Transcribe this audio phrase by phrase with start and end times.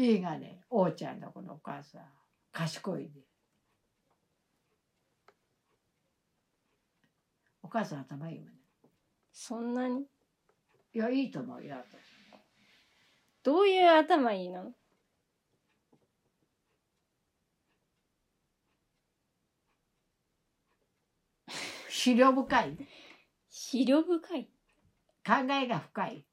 [0.00, 2.02] いいがね、おうちゃんのこのお母さん、
[2.52, 3.20] 賢いで。
[7.64, 8.52] お母さん頭いいもんね。
[9.32, 10.06] そんなに？
[10.94, 11.98] いや、いいと思うよ、私
[13.42, 14.72] どういう頭いいの？
[21.90, 22.78] 資料深い？
[23.50, 24.48] 資料深い？
[25.26, 26.24] 考えが深い。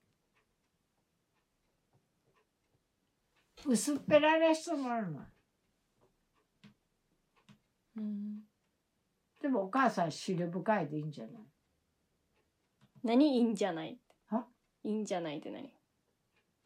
[3.68, 5.20] 薄っぺらな人もあるの。
[7.98, 8.40] うん。
[9.42, 11.34] でもお母さん資料深いでいいんじゃない？
[13.04, 13.38] 何？
[13.38, 13.98] いいんじゃない？
[14.30, 14.46] は？
[14.84, 15.72] いいんじゃないって何？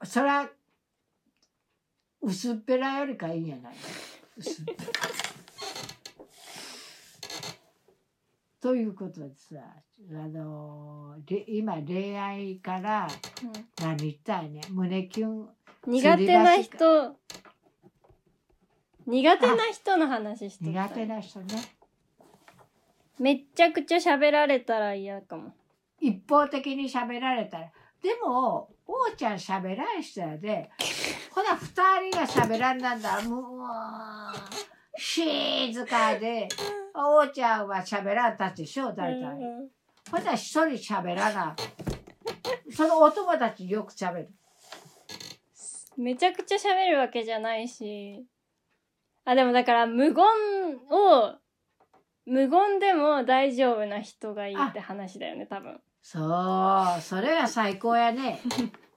[0.04, 0.50] それは
[2.22, 3.76] 薄っぺらよりかいいんじゃない？
[8.62, 9.56] ということでさ
[10.12, 13.08] あので今恋愛から
[13.82, 14.62] 何言ったいね。
[14.70, 15.50] 胸キュン
[15.88, 17.16] 苦手な人。
[19.08, 21.56] 苦手な人の話して苦手な人ね。
[23.18, 25.54] めっちゃくちゃ喋られたら嫌かも。
[26.00, 27.72] 一方的に喋られたら。
[28.02, 30.70] でもおうちゃん喋らん人やで
[31.32, 36.48] ほな二人が喋らんなんだもう静かで
[36.94, 39.70] おうちゃんは喋らんたちでしょ大体、うん
[40.10, 41.56] ほな一人喋らな。
[42.72, 44.32] そのお友達よく喋る
[46.00, 48.26] めちゃくちゃ喋るわけじゃないし。
[49.26, 50.26] あでもだから無言
[50.90, 51.36] を
[52.26, 55.80] 無言でも大丈夫な人がいいって話だよね多分。
[56.02, 56.20] そ
[56.98, 58.40] うそれは最高やね。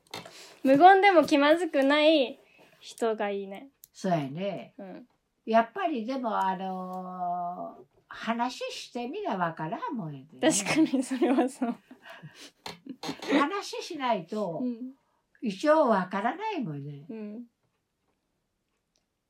[0.62, 2.38] 無言でも気まずくない
[2.80, 3.70] 人がいいね。
[3.92, 4.74] そうやね。
[4.78, 5.06] うん。
[5.44, 11.74] やっぱりでもあのー話してみなわからんもんやで、ね、確かにそれはそう、
[13.40, 14.92] 話しないとうん
[15.42, 17.04] 一応わからないもんね。
[17.10, 17.42] うん。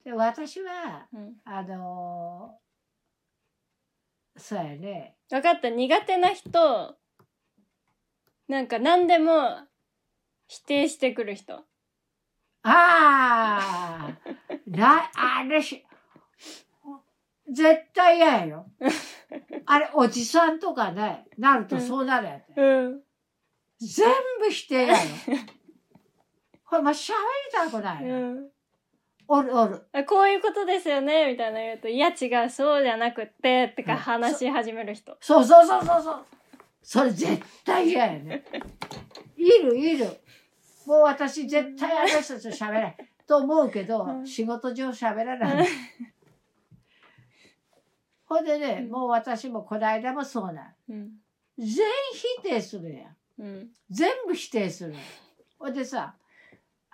[0.04, 2.62] で私はうん、あのー
[4.34, 5.16] そうやね。
[5.28, 5.68] 分かった。
[5.68, 6.96] 苦手な人
[8.48, 9.58] なんか何でも
[10.48, 11.54] 否定してくる人。
[11.54, 11.64] あ
[12.64, 14.18] あ
[14.66, 15.84] なあれし
[17.50, 18.66] 絶対嫌やよ。
[19.66, 23.02] あれおじさんとかねなるとそうなるやつ、うん。
[23.78, 24.08] 全
[24.40, 25.10] 部否定やよ。
[26.72, 27.14] これまあ喋り
[27.52, 28.48] たくない、うん
[29.28, 29.86] おるおる。
[29.92, 36.24] あこういうことですよねみたいな言うと「いや違うそうじゃなくって」ってかうん話し始める人そうそうそうそうそう。
[36.82, 38.44] それ絶対嫌やね。
[39.36, 40.06] いるいる。
[40.86, 42.96] もう私絶対あの人と喋らない。
[43.26, 45.68] と思うけど、うん仕事上喋らない。
[48.24, 50.74] ほんでね、もう私もこの間もそうなん。
[50.88, 51.10] うん
[51.58, 51.68] 全
[52.40, 53.16] 否定するやん。
[53.38, 54.98] うん全部否定するの。
[55.58, 56.16] ほんでさ、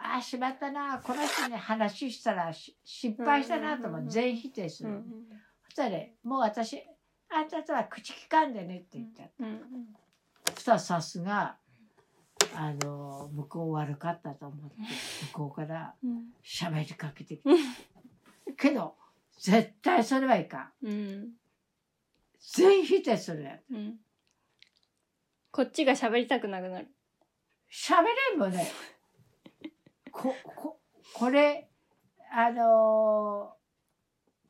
[0.01, 3.91] ああ、しまったな、 この人に話したらし失敗したなと思う。
[3.91, 4.09] んうんうんうん。
[4.09, 4.91] う全否定する。
[4.91, 5.29] うん
[5.65, 6.83] そしたらね、もう私、
[7.29, 9.25] あんたとは口聞かんでねって言った。
[9.39, 9.95] うん
[10.55, 11.59] そしたらさすが
[12.55, 14.77] あの向こう悪かったと思って
[15.27, 17.51] 向こうからうん喋りかけてきた。
[18.57, 18.97] けど
[19.39, 20.87] 絶対それはいかん。
[20.87, 21.33] うん。
[22.41, 24.01] 全否定するやんうん。
[25.51, 26.89] こっちが喋りたくなくなる。
[27.71, 28.67] 喋れんもんね
[30.19, 30.81] ここ
[31.15, 31.69] これ
[32.33, 33.55] あの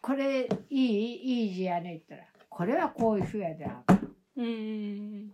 [0.01, 1.45] これいい？
[1.47, 5.33] いい字やねって言ったらこれはこういうふうやであかんうん。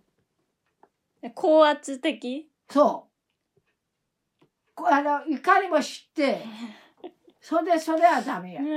[1.33, 2.49] 高圧的？
[2.69, 3.07] そ
[4.41, 4.45] う。
[4.75, 6.41] こあの怒りも知って
[7.39, 8.61] それでそれはダメや。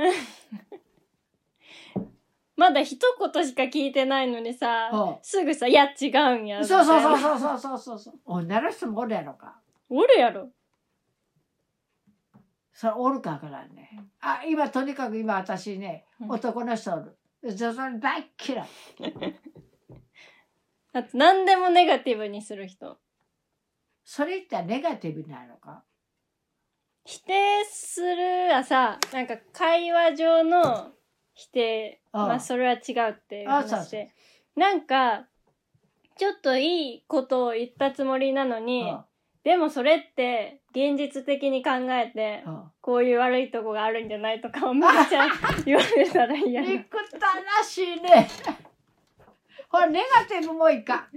[2.56, 2.98] まだ一
[3.32, 8.14] 言しか聞いてないのにさそすぐさ「いや違うんや」うそうそうそうそうそうそうそう。
[8.26, 9.60] 女の人もおるやろか。
[9.88, 10.50] おるやろ
[12.78, 13.74] それおるかわからん。
[13.74, 13.90] ね
[14.20, 16.30] あ今とにかく今私ねうん。
[16.30, 17.18] 男の人おる。
[17.50, 18.68] そそれ大っ嫌い。
[20.94, 23.00] あと何でもネガティブにする人。
[24.04, 25.82] それ言ったらネガティブなのか？
[27.04, 30.92] 否定するはさなんか会話上の
[31.34, 32.00] 否定。
[32.12, 34.14] まあそれは違うって話で。
[34.54, 35.26] なんか
[36.16, 39.04] ちょっといいことを言ったつもりなのにうん
[39.42, 45.26] でもそれって現実的に考えてうんこういう悪いとこがあるんじゃないとかをめっちゃ
[45.64, 46.68] 言われたら嫌な。
[46.68, 48.28] 憎たらしいね。
[49.68, 51.08] ほらネガティブもいか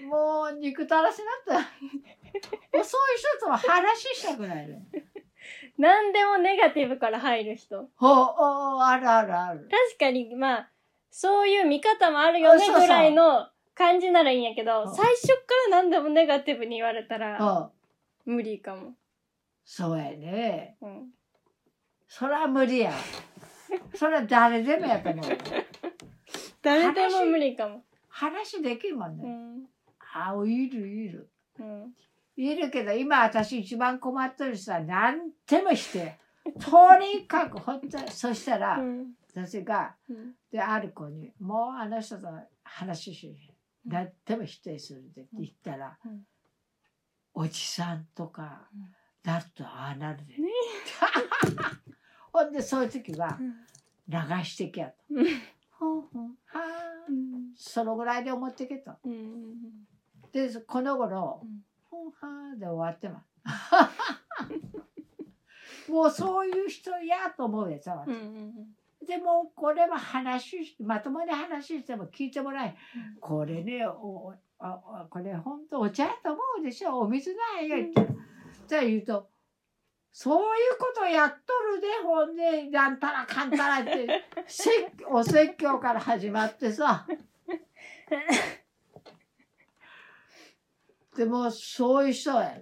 [0.00, 0.06] ん。
[0.06, 1.68] もう憎たらしなった
[2.76, 4.82] もうそういう人とは話したくないね。
[5.78, 7.88] 何でもネガティブから入る人。
[7.96, 9.68] ほうおうあるあるある。
[9.70, 10.70] 確かにまあ
[11.10, 14.86] そういう見方もあるよねぐらいの感じならいいんやけどう。
[14.86, 15.32] ん最初か
[15.70, 17.70] ら何でもネガティブに言われたら
[18.24, 18.94] 無理かも
[19.64, 20.76] そうやね。
[20.80, 21.10] うん
[22.08, 22.92] そら無理や。
[23.94, 25.24] そら誰でもやと思う。
[26.60, 29.24] 誰でも無理かも話できるもんね。
[29.24, 29.68] うん
[30.14, 31.30] あ、いるいる。
[31.58, 31.94] うん
[32.36, 36.18] いるけど、今私一番困ってるさ、何でもして。
[36.58, 42.28] とにかく、ほんと、そしたら、うん私が、うんで、ある子に、もうあの人と
[42.62, 43.34] 話し、
[43.86, 46.26] 何でも否定するって言ったら、うん
[47.34, 48.92] おじさんとかうん、
[49.24, 50.34] なるとああなるで。
[50.42, 50.48] ね。
[52.32, 53.54] ほんで、そういう時はうん。
[54.08, 54.96] 流してけやと。
[55.10, 55.26] うん。
[55.70, 57.06] ほんほんはあ。
[57.08, 57.52] うん。
[57.56, 58.92] そのぐらいで思ってけと。
[59.04, 59.54] うん
[60.32, 61.64] で、この頃、うん。
[61.90, 63.32] ほんはあで終わってます。
[65.90, 68.04] もうそういう人やと思うやつは。
[68.06, 73.20] うんうんでもこれは話しまともに話しても聞いてもらえうん。
[73.20, 74.32] これねお
[74.64, 77.00] ああこれ本当お茶やと思うでしょ？
[77.00, 78.06] お水なんや言って。
[78.68, 79.28] じゃあ言うと
[80.12, 84.70] そういうことやっとるでほんでなんたらかんたらって せ
[85.08, 87.06] お説教から始まってさ。
[91.16, 92.56] でもそういう人や、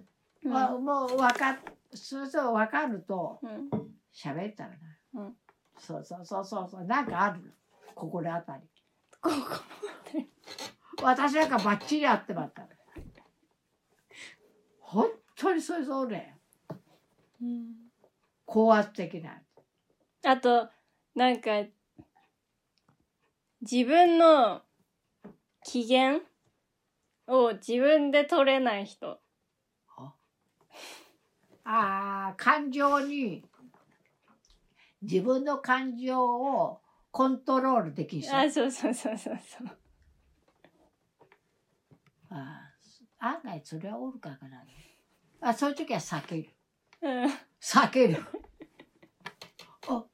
[0.44, 0.52] うん。
[0.52, 1.58] まあ、もう分かっ
[1.94, 3.69] そうそう分かるとうん。
[4.12, 4.76] 喋ったらな、
[5.14, 5.37] うん。
[5.79, 6.85] そうそうそうそうそう。
[6.85, 7.50] なんかあるの？
[7.94, 8.62] 心当たり。
[9.20, 9.37] ここ
[11.02, 12.67] 私なんかバッチリ合ってまった
[14.81, 15.06] 本
[15.37, 16.25] 当にそういう人おるやん
[17.43, 17.67] うん
[18.44, 19.41] 高圧的な。
[20.25, 20.69] あと
[21.14, 21.50] なんか
[23.61, 24.62] 自分の
[25.64, 26.19] 機嫌
[27.29, 29.20] を自分で取れない人。
[31.62, 33.44] あー感情に
[35.02, 36.81] 自分の感情を
[37.12, 38.37] コントロールできる人。
[38.37, 39.79] あそうそうそうそうそう
[42.30, 42.70] あー
[43.22, 44.64] 案外それはおるかかな。
[45.42, 46.48] あそういう時は避ける。
[47.02, 47.30] うん。
[47.60, 48.24] 避ける。
[49.88, 50.04] あ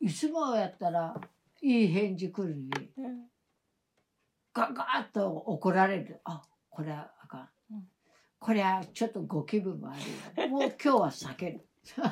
[0.00, 1.14] いつもやったら
[1.62, 3.26] いい返事来るのにうん。
[4.52, 6.20] ガガーッと怒られる。
[6.24, 7.88] あこれはあかん、うん。
[8.40, 9.96] これはちょっとご気分悪
[10.36, 11.66] いよもう今日は避ける。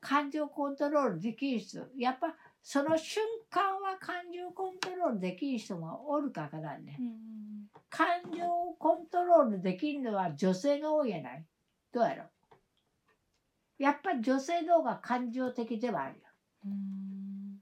[0.00, 2.36] 感情コントロールできる人やっぱ
[2.68, 6.96] その瞬間は感情コントロールできる人もおるかからね。
[6.98, 7.16] うん
[7.88, 8.42] 感情
[8.76, 11.46] コントロールできるのは女性が多いやない？
[11.92, 12.24] どうやろ？
[13.78, 16.22] やっぱり女性の方が感情的ではあるよ。
[16.64, 17.60] うん。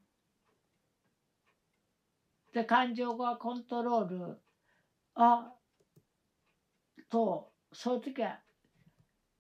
[2.54, 4.38] で感情がコントロール
[5.16, 5.52] あ
[7.10, 8.40] とそういう時は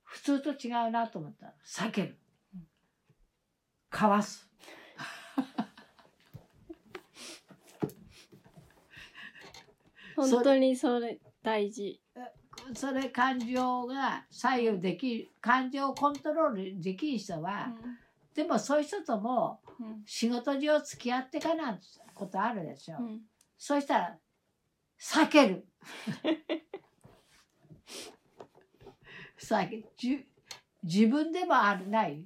[0.02, 1.46] 普通と違うなと思った。
[1.46, 2.18] ら避ける
[3.88, 4.46] かわす
[10.16, 12.00] 本当にそれ大事。
[12.74, 17.74] それ感情が左右できる感情をコントロールできる人は、
[18.34, 20.02] でもそういう人ともうん。
[20.06, 21.80] 仕事上付き合ってかなん
[22.14, 23.20] ことあるでしょ、うん。
[23.58, 24.18] そうしたら
[25.00, 25.66] 避ける。
[29.36, 30.26] 避けじ
[30.82, 32.24] 自分でもあるない。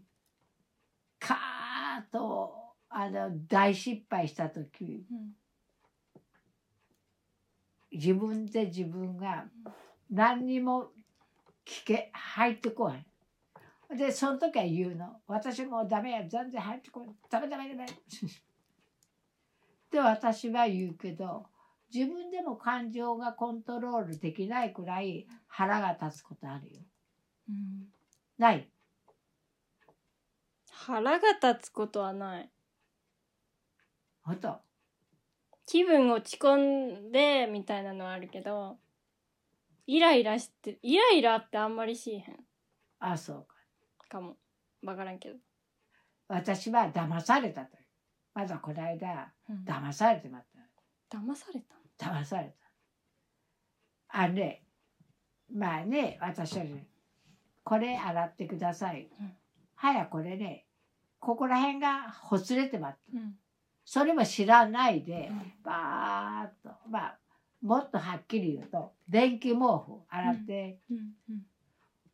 [1.18, 2.54] カーッと
[2.90, 5.06] あの大失敗した時。
[5.10, 5.32] うん
[7.98, 9.44] 自分で自分が
[10.08, 10.92] 何にも
[11.66, 13.04] 聞け入ってこない。
[13.96, 15.20] でその時は言うの。
[15.26, 17.86] 私もうダメや全然入ってこないダメダメダメ。
[19.90, 21.46] で私は言うけど
[21.92, 26.80] 自分でも感情がコントロールできないくらい腹が立つことあるよ。
[27.48, 27.88] うん。
[28.38, 28.68] ない？
[30.70, 32.50] 腹が立つことはない。
[34.22, 34.60] ほんと
[35.68, 38.78] 気分落ち込んでみたいなのはあるけど
[39.86, 42.36] イライラしてイライラってあんまりしいへん。
[43.00, 43.54] あそうか。
[44.08, 44.36] かも。
[44.82, 45.36] わからんけど、
[46.28, 47.76] 私は騙されたと
[48.32, 49.64] まだこの間うん。
[49.66, 50.44] 騙されてまっ
[51.10, 51.60] た騙され
[51.98, 52.54] た騙され
[54.08, 54.20] た。
[54.20, 54.62] あのね、
[55.52, 56.86] まあね、私はね、
[57.62, 59.10] これ洗ってください。
[59.20, 59.32] うん。
[59.74, 60.64] はや、これね、
[61.18, 62.98] ここら辺がほつれてまった。
[63.18, 63.34] うん
[63.90, 65.52] それも知らないでう、ん。
[65.64, 67.18] バーっと、まあ、
[67.62, 70.96] もっとはっきり言うと、電気毛布洗って、うん
[71.30, 71.42] うん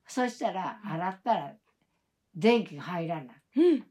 [0.07, 0.93] そしたら、うん。
[0.93, 1.53] 洗ったら、
[2.37, 3.27] 電気が入らない。
[3.57, 3.85] うん。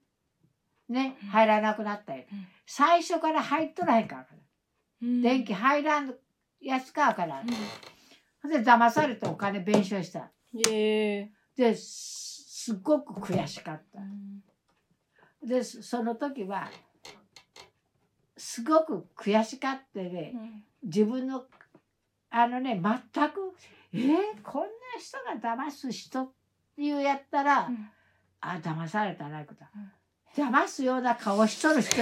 [0.88, 1.30] ね、うん。
[1.30, 2.24] 入らなくなったよ。
[2.32, 2.46] うん。
[2.66, 4.28] 最初から入っとらへんから。
[5.02, 5.22] うん。
[5.22, 6.16] 電気入らん
[6.62, 7.44] やつかから。
[8.48, 10.32] で騙されてお金弁償した。
[10.70, 11.32] ええ。
[11.58, 14.00] ですすっごく悔しかった。
[14.00, 14.42] うん。
[15.46, 16.70] でそその時は
[18.44, 20.34] すごく悔しかってね。
[20.36, 20.64] うん。
[20.84, 21.46] 自分の
[22.30, 23.56] あのね全く
[23.94, 24.10] えー
[24.44, 24.68] こんな
[25.00, 26.32] 人が騙す人っ
[26.76, 27.90] ていうやったら、うん。
[28.42, 31.96] あ騙されたなこと、騙すような顔しとる人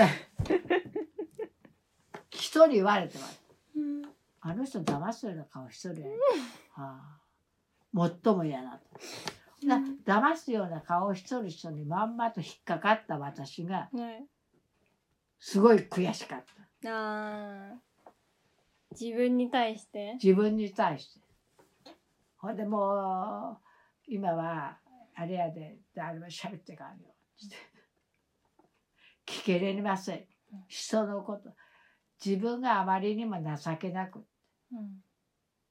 [2.31, 3.41] 一 人言われてます。
[3.75, 4.01] うん。
[4.39, 6.17] あの人騙すような顔しとるやん、は
[6.77, 7.19] あ、
[7.93, 8.99] もっとも嫌なと。
[9.67, 9.77] だ
[10.21, 14.25] 騙すような顔しとる人にまんまと引っかかった私がはい
[15.43, 16.43] すごい悔しかっ
[16.83, 16.89] た。
[16.89, 18.11] あー。
[18.91, 20.13] 自分に対して？
[20.21, 21.19] 自分に対して。
[22.37, 23.57] ほんでもう
[24.07, 24.77] 今は
[25.15, 27.07] あれやで誰も喋ってかんよ
[27.43, 27.55] って。
[29.25, 30.25] 聞けれません。
[30.67, 31.49] 人のこと。
[32.23, 34.23] 自分があまりにも情けなく。
[34.71, 35.01] うん。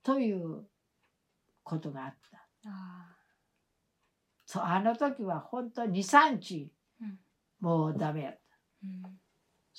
[0.03, 0.65] という
[1.62, 2.39] ことがあった。
[2.69, 3.17] あ
[4.45, 7.19] そうあの時は本当に23日うん。
[7.61, 8.41] もうダメやった。
[8.85, 9.21] ーうん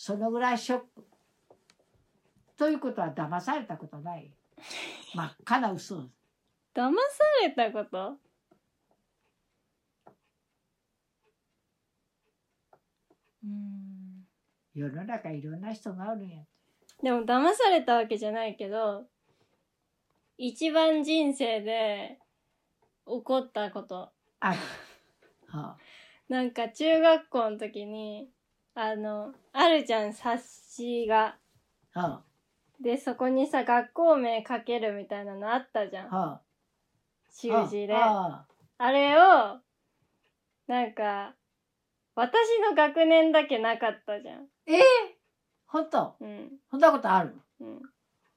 [0.04, 1.08] そのぐらいショック。
[2.58, 4.34] ということは騙されたことない。
[5.14, 6.10] 真っ赤な嘘。
[6.74, 6.92] 騙さ
[7.44, 8.18] れたこと？
[13.44, 14.28] うん。
[14.74, 16.44] 世の中いろんな人がおるんや。
[17.04, 19.08] でも騙されたわけじゃないけど
[20.36, 22.18] 一番人生で
[23.06, 24.12] 起こったこと。
[24.40, 24.60] ある、
[25.46, 25.78] は
[26.28, 28.32] なんか中学校の時に
[28.74, 30.44] あのあるじゃん冊
[30.76, 31.36] 子が。
[31.94, 32.00] あ。
[32.00, 32.22] は
[32.80, 36.14] でそこにさ学校名書けるみたいなのあったじゃん。
[36.14, 36.42] あはあ。
[37.32, 37.96] 習字で。
[37.96, 38.46] あ。
[38.46, 38.46] あ。
[38.78, 39.60] あれを
[40.68, 41.36] なんか
[42.16, 44.48] 私の学年だけなかったじゃん。
[44.68, 44.82] ええ
[45.68, 46.16] 本当？
[46.20, 46.50] うん。
[46.70, 47.82] そんなことあるうん。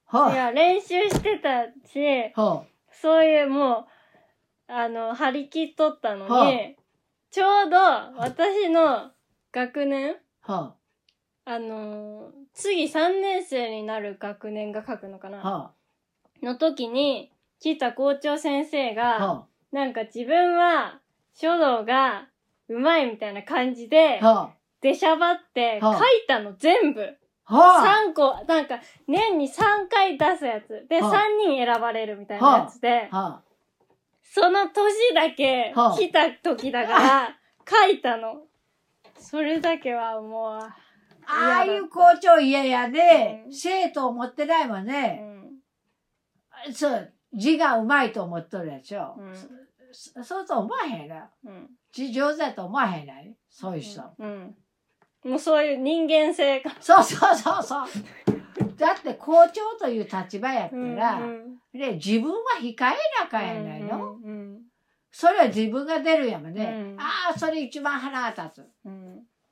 [0.05, 1.99] はいあや練習してたし
[2.35, 3.87] はそういうも
[4.69, 6.51] うあの張り切っとったのに、はあ。
[7.31, 7.77] ちょうど
[8.17, 9.11] 私の
[9.51, 10.15] 学年あ
[10.45, 10.73] は
[11.45, 11.59] あ。
[11.59, 15.51] のー次3年生になる学年が書くのかな、あ。
[15.57, 15.71] は
[16.41, 20.99] の時に来た校長先生あが、はなんか自分は
[21.33, 22.27] 書道が
[22.69, 25.97] うまいみたいな感じであ、は出しゃばって書はあ。
[25.97, 27.17] いたの全部。
[27.47, 28.05] あはあ。
[28.07, 30.85] 3個、なんか年に3回出すやつ。
[30.89, 31.13] で、はあ。
[31.13, 33.41] 3人選ばれるみたいなやつで、は
[34.23, 35.97] その年だけはあ。
[35.97, 37.37] 来た時だから
[37.67, 38.43] 書いたの。
[39.17, 40.75] それだけはもう、あ
[41.27, 43.53] ああいう校長嫌やで、うん。
[43.53, 45.21] 生徒を持ってないもんうね、
[46.69, 46.73] ん。
[46.73, 49.33] そう字がうまいと思っとるやつよ、うん。
[49.91, 51.69] そそうと思わへんなうん。
[51.91, 53.35] 字上手だと思わへんない？
[53.49, 54.55] そういう人、うん。
[55.23, 56.71] もうそういう人間性が。
[56.79, 57.87] そうそうそうそう。
[58.77, 62.95] だって校長という立場やったら、うんで自分は控えな
[63.25, 64.61] あかんやないの、うんうん
[65.11, 66.99] それは自分が出るんやもんね、うん。
[66.99, 68.67] ああそれ一番腹が立つ。
[68.85, 69.04] うん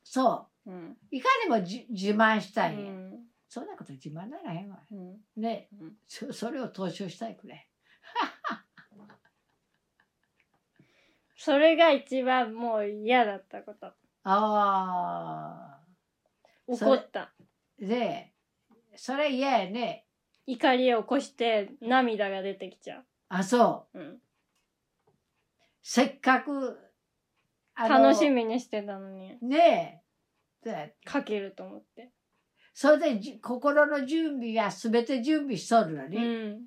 [0.04, 0.72] そう。
[0.72, 0.98] うん。
[1.12, 3.20] いかにもじ自慢したいうん。
[3.50, 4.80] そんなこと自慢ならへんわ。
[4.92, 5.18] うん。
[5.38, 5.68] ね。
[5.80, 5.94] うん。
[6.08, 7.68] そそれを踏襲したいくれ。
[11.36, 13.92] それが一番もう嫌だったこと。
[14.24, 15.80] あ
[16.68, 17.22] 怒った。
[17.22, 17.34] あ
[17.80, 18.34] で
[18.96, 20.06] それ嫌やね。
[20.46, 24.02] 怒りを起こして涙が出てきちゃあそうう。
[24.02, 24.22] うん、
[25.82, 26.78] せっかく
[27.76, 29.38] あの楽しみにしてたのに。
[29.42, 30.02] ね
[30.64, 30.70] え。
[30.70, 32.12] で書けると思って。
[32.74, 36.62] それでじ心の準備が全て準備しとるのに、うん。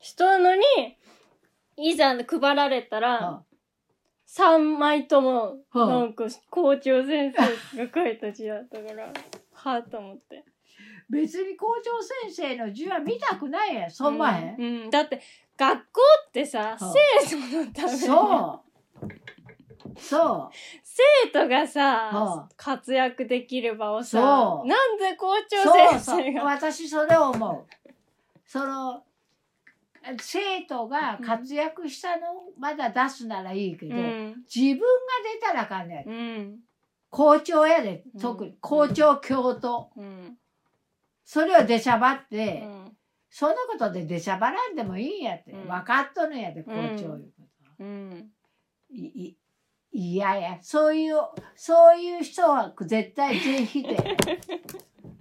[0.00, 0.62] しとるのに、
[1.76, 3.44] いざ配られたら、は
[4.28, 9.12] 3枚とも、はあなんか校長先生が書いた字だったから、
[9.52, 10.44] はぁと思って。
[11.08, 15.22] 別に校長先生の字は見たくないやんそんまへん、うん、うんだって、
[15.56, 16.92] 学校ってさ、あ
[17.24, 18.62] 生徒のためにそ
[19.02, 19.10] う
[19.98, 20.56] そう。
[20.82, 24.68] 生徒がさ、はあ活躍できる場をさそ、う。
[24.68, 26.44] なんで校長先生が。
[26.44, 27.64] 私それを思う。
[28.44, 29.02] その
[30.20, 32.26] 生徒が活躍したの
[32.58, 34.44] まだ出すならいいけど、うん。
[34.54, 34.84] 自分が
[35.34, 36.08] 出たらあかんねん。
[36.08, 36.58] うん。
[37.10, 38.20] 校長やでうん。
[38.20, 38.56] 特に。
[38.60, 39.90] 校長教頭。
[39.96, 40.38] うん。
[41.24, 42.96] それを出しゃばっうて、ん。
[43.30, 45.68] そのことで出しゃばらんでもいいんやって、うん。
[45.68, 47.42] 分かっとるんやで校長いうこ
[47.78, 48.30] と、うん。
[48.90, 49.36] いい
[49.98, 51.16] いやいやそういう
[51.54, 53.96] そういう人は絶対全否定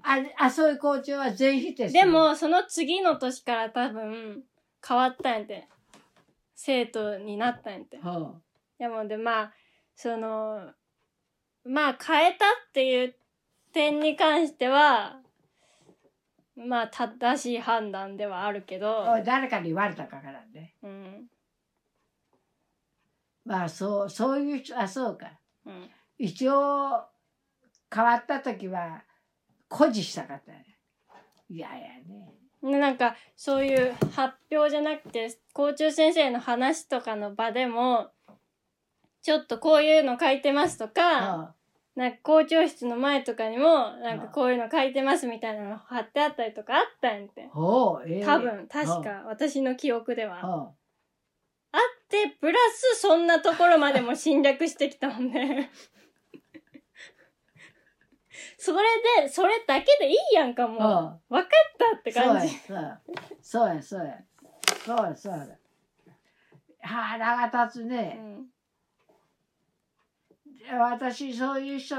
[0.03, 4.44] ああそういう校長は全否定するでも、その次の年から多分、
[4.88, 5.67] 変わったんやて。
[6.53, 7.98] 生徒になったんやて。
[7.98, 8.36] は
[8.77, 9.53] でもで、まあ、
[9.96, 10.72] その、
[11.63, 13.15] まあ、変えたっていう
[13.74, 15.20] 点に関しては、
[16.55, 21.27] まあ、正しい判断ではあるけど誰かに言われたかからねうん。
[23.45, 25.27] まあそうそういう人あそうか。
[25.65, 25.89] うん。
[26.17, 27.03] 一応
[27.93, 29.03] 変わった時は
[29.69, 30.77] 誇示したかったね。
[31.49, 32.33] いやいやね。
[32.63, 38.09] でなんかそういう発表じゃなくて校長先生の話とかの場でも
[39.21, 41.47] ちょっとこういうの書いてますとか、うん。
[41.95, 50.71] なんか校長室の前とかにもなんかこういうの書いてますみたいなの貼ってあったりとかあったんやって多分確か私の記憶では
[52.39, 55.69] プラスそんなところまでも侵略してきたもんね。
[58.57, 58.77] それ
[59.22, 60.77] でそれだけでいいやんかもう。
[60.77, 61.38] うん。
[61.38, 62.57] 分かったって感じ。
[62.57, 64.24] そうやそうや。
[64.86, 65.45] そうやそうや。
[65.45, 65.60] そうや
[66.81, 68.45] 腹が立つうね、ん。
[70.79, 71.95] 私そういう人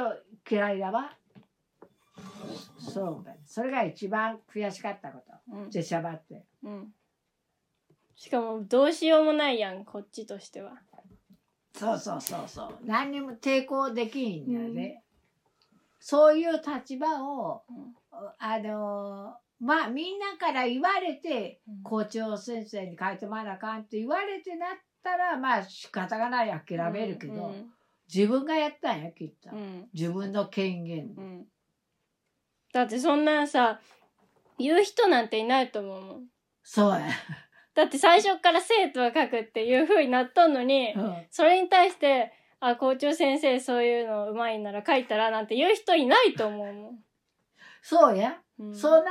[0.48, 1.16] 嫌いだわ。
[2.78, 3.24] そう。
[3.24, 5.56] だそれが一番悔しかったこと。
[5.56, 5.70] うん。
[5.70, 6.44] でしゃばって。
[6.62, 6.94] うん
[8.16, 10.72] しかもどうしようもないやんこっちとしては。
[11.74, 12.78] そうそうそうそう。
[12.84, 15.04] 何にも抵抗できんだよね、
[16.00, 17.94] そういう立場をうん。
[18.38, 21.82] あのまあみんなから言われてうん。
[21.82, 24.68] 校長先生に書いてもらわなあかんって言われてなっ
[25.02, 27.70] たらまあ仕方がない諦めるけど、うん。
[28.12, 29.88] 自分がやったんやきっと、うん。
[29.92, 31.46] 自分の権限で、うん。
[32.72, 33.80] だってそんなさ
[34.58, 36.24] 言う人なんていないと思うもん。
[36.62, 37.08] そうや、
[37.76, 41.14] だって最初から生徒は書くっていう風になっとんのにうん。
[41.30, 46.98] それに対してあ校長先生そういうのうまいなら書いたらなんて言う人いないと思うもん、
[47.82, 49.10] そうや、うん、そんな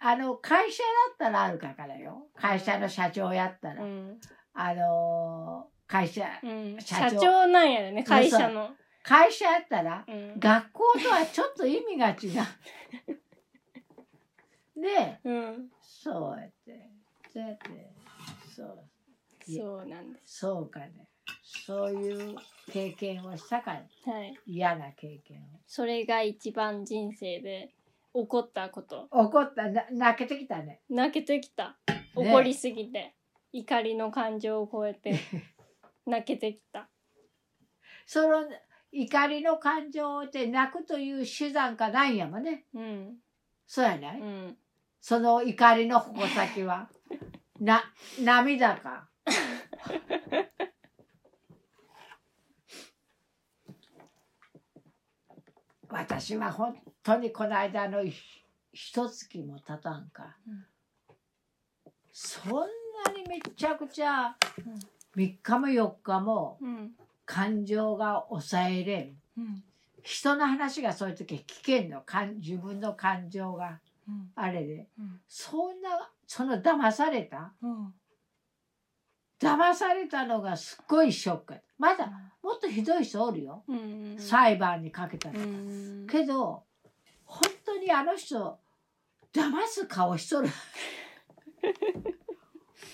[0.00, 2.26] あの会社だったらあるからよ。
[2.34, 4.18] 会社の社長やったら、うん、
[4.54, 7.10] あの会社うん、社長。
[7.10, 8.70] 社長なんやでね会社の、
[9.02, 10.40] 会社やったらうん。
[10.40, 12.18] 学校とはちょっと意味が違う。
[14.80, 16.93] でうん、そうやって
[17.34, 17.90] そうやって。
[18.54, 18.84] そう。
[19.44, 20.38] そうなんです。
[20.38, 21.08] そうかね。
[21.66, 22.36] そういう
[22.70, 24.12] 経験をしたから。
[24.12, 24.34] はい。
[24.46, 27.72] 嫌な経験それが一番人生で
[28.14, 29.08] 起こったこと。
[29.10, 29.68] を怒った。
[29.68, 30.80] な泣けてきたね。
[30.88, 31.76] 泣けてきた。
[32.16, 32.30] ね。
[32.30, 33.14] 怒りすぎて、
[33.52, 35.18] 怒りの感情を超えて。
[36.06, 36.88] 泣けてきた。
[38.06, 38.48] その
[38.92, 42.66] 怒りの感情で泣くという手段がないんやもんね。
[42.74, 43.16] うん。
[43.66, 44.58] そうやない、うん。
[45.00, 46.88] その怒りの矛先は
[47.60, 47.84] な
[48.20, 49.08] 涙か
[55.88, 58.12] 私は本当にこの間のひ
[58.72, 60.64] 一月も経たんか、うん
[62.16, 64.36] そんなにめちゃくちゃ
[65.16, 66.92] 3日も4日もうん
[67.26, 69.16] 感情が抑えれん。
[69.38, 69.64] うん。
[70.02, 72.02] 人の話がそういう時聞けんの。
[72.02, 73.66] かん自分の感情が。
[73.66, 73.78] うん
[74.34, 74.88] あれで。
[74.98, 75.20] うん。
[75.28, 77.52] そんなその騙された？
[77.62, 77.94] うん。
[79.40, 82.10] 騙されたのがすっごいショックまだ
[82.42, 84.16] もっとひどい人おるよ、うん。
[84.18, 86.06] 裁判にかけたうら、ん。
[86.08, 86.64] けど
[87.24, 88.58] 本当にあの人
[89.32, 90.48] 騙す顔しとる。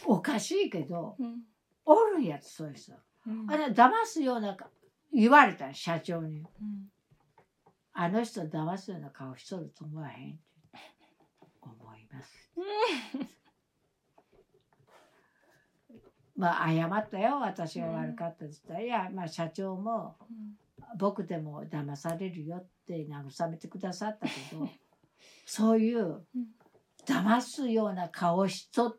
[0.06, 1.42] おかしいけどうん。
[1.84, 2.92] おるんやつそういう人。
[3.26, 4.68] うんあれ騙すようなか
[5.12, 6.90] 言われた社長にうん
[7.92, 10.40] あの人騙すような顔しとると思わへん
[16.36, 20.16] まあ謝ったよ私が悪かったって言ったら、いやまあ社長も
[20.96, 24.68] 僕でも騙されるよって慰めてくださったけど
[25.44, 26.26] そういう
[27.04, 28.98] 騙すような顔しと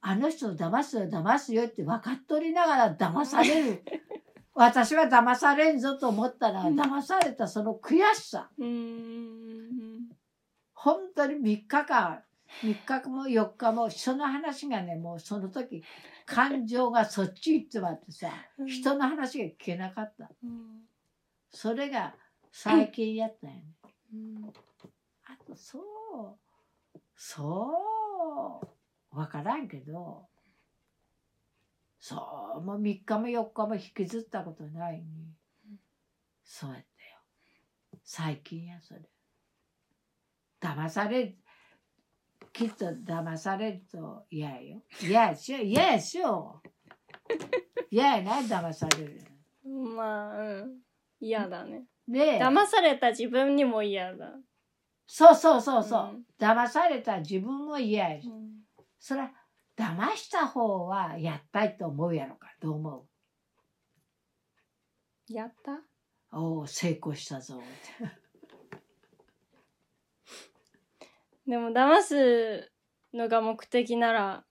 [0.00, 3.82] あの人を騙すよ騙すよって分かっとりながら騙される。
[4.54, 6.78] 私は騙されんぞと思ったらうん。
[6.78, 8.50] 騙されたその悔しさ。
[8.58, 10.10] うん。
[10.74, 12.22] 本当に3日間
[12.62, 15.82] 3日も4日もその話がねもうその時
[16.26, 18.68] 感情がそっち行ってまってさうん。
[18.68, 20.30] 人の話が聞けなかった。
[20.44, 20.82] うん。
[21.50, 22.14] それが
[22.52, 23.64] 最近やったよね。
[24.12, 24.52] うん。
[25.24, 28.60] あとそうそ
[29.12, 30.26] う分からんけど
[31.98, 32.16] そ
[32.56, 35.02] うもう3日も4日も引きずったことないに
[36.44, 36.88] そうやったよ。
[38.04, 39.00] 最近やそれ。
[40.60, 41.34] 騙され
[42.52, 44.82] きっと騙されると嫌やよ。
[45.00, 45.58] 嫌やしょ？
[45.58, 46.60] 嫌やしょ？
[47.90, 49.20] 嫌やな騙される
[49.64, 50.80] まあうん。
[51.20, 51.84] 嫌だね。
[52.08, 54.32] で騙された自分にも嫌だ。
[55.06, 56.24] そうそうそうそう、うん。
[56.38, 58.28] 騙された自分も嫌やし。
[58.28, 58.50] うん。
[58.98, 59.30] そら
[59.76, 62.48] 騙した方はやったいと思うやろか。
[62.60, 63.06] どう思
[65.28, 65.72] やった？
[65.72, 65.80] う
[66.32, 67.58] おお成功したぞっ
[68.08, 68.22] て
[71.46, 72.70] でも騙す
[73.12, 74.44] のが目的なら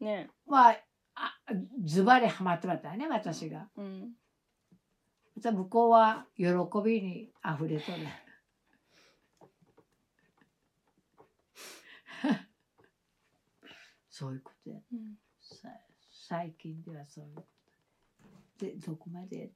[0.00, 0.30] ね。
[0.46, 0.76] まあ
[1.14, 1.34] あ
[1.84, 3.68] ズバリハマってまったよね私が。
[3.76, 4.12] うん。
[5.36, 6.46] また向こうは喜
[6.84, 7.98] びにあふれとる。
[14.10, 14.80] そういうことや。
[14.92, 15.18] うん。
[15.40, 15.68] さ
[16.28, 17.42] 最近ではそういうこ
[18.58, 18.66] と。
[18.66, 19.52] でどこまで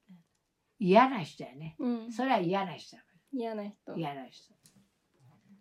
[0.78, 1.76] 嫌な人やね。
[1.78, 2.12] うん。
[2.12, 3.94] それは嫌な人だ嫌な人。
[3.96, 4.54] 嫌な人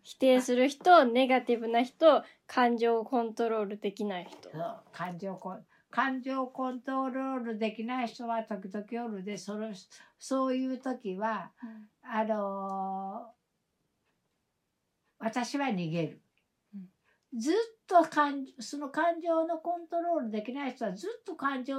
[0.04, 4.50] 否定する人ネガティブな人感情をコントロールできない人。
[4.50, 9.74] そう感情コン感情コントロールできない人は時々おるでその
[10.18, 11.52] そういう時は
[12.04, 13.42] あのー
[15.24, 16.22] 私は逃げる、
[17.38, 17.54] ずっ
[17.86, 21.76] と感その感情のコントロールできない人はずっと感情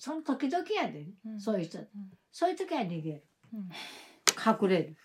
[0.00, 1.40] その時々やで、うん。
[1.40, 1.86] そういう人、ん。
[2.32, 3.24] そういう時は逃げる。
[3.52, 3.68] うん。
[4.64, 4.96] 隠れる。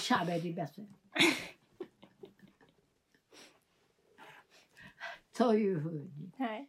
[0.00, 0.88] 喋りません
[5.32, 6.08] そういうふうに。
[6.38, 6.68] はい。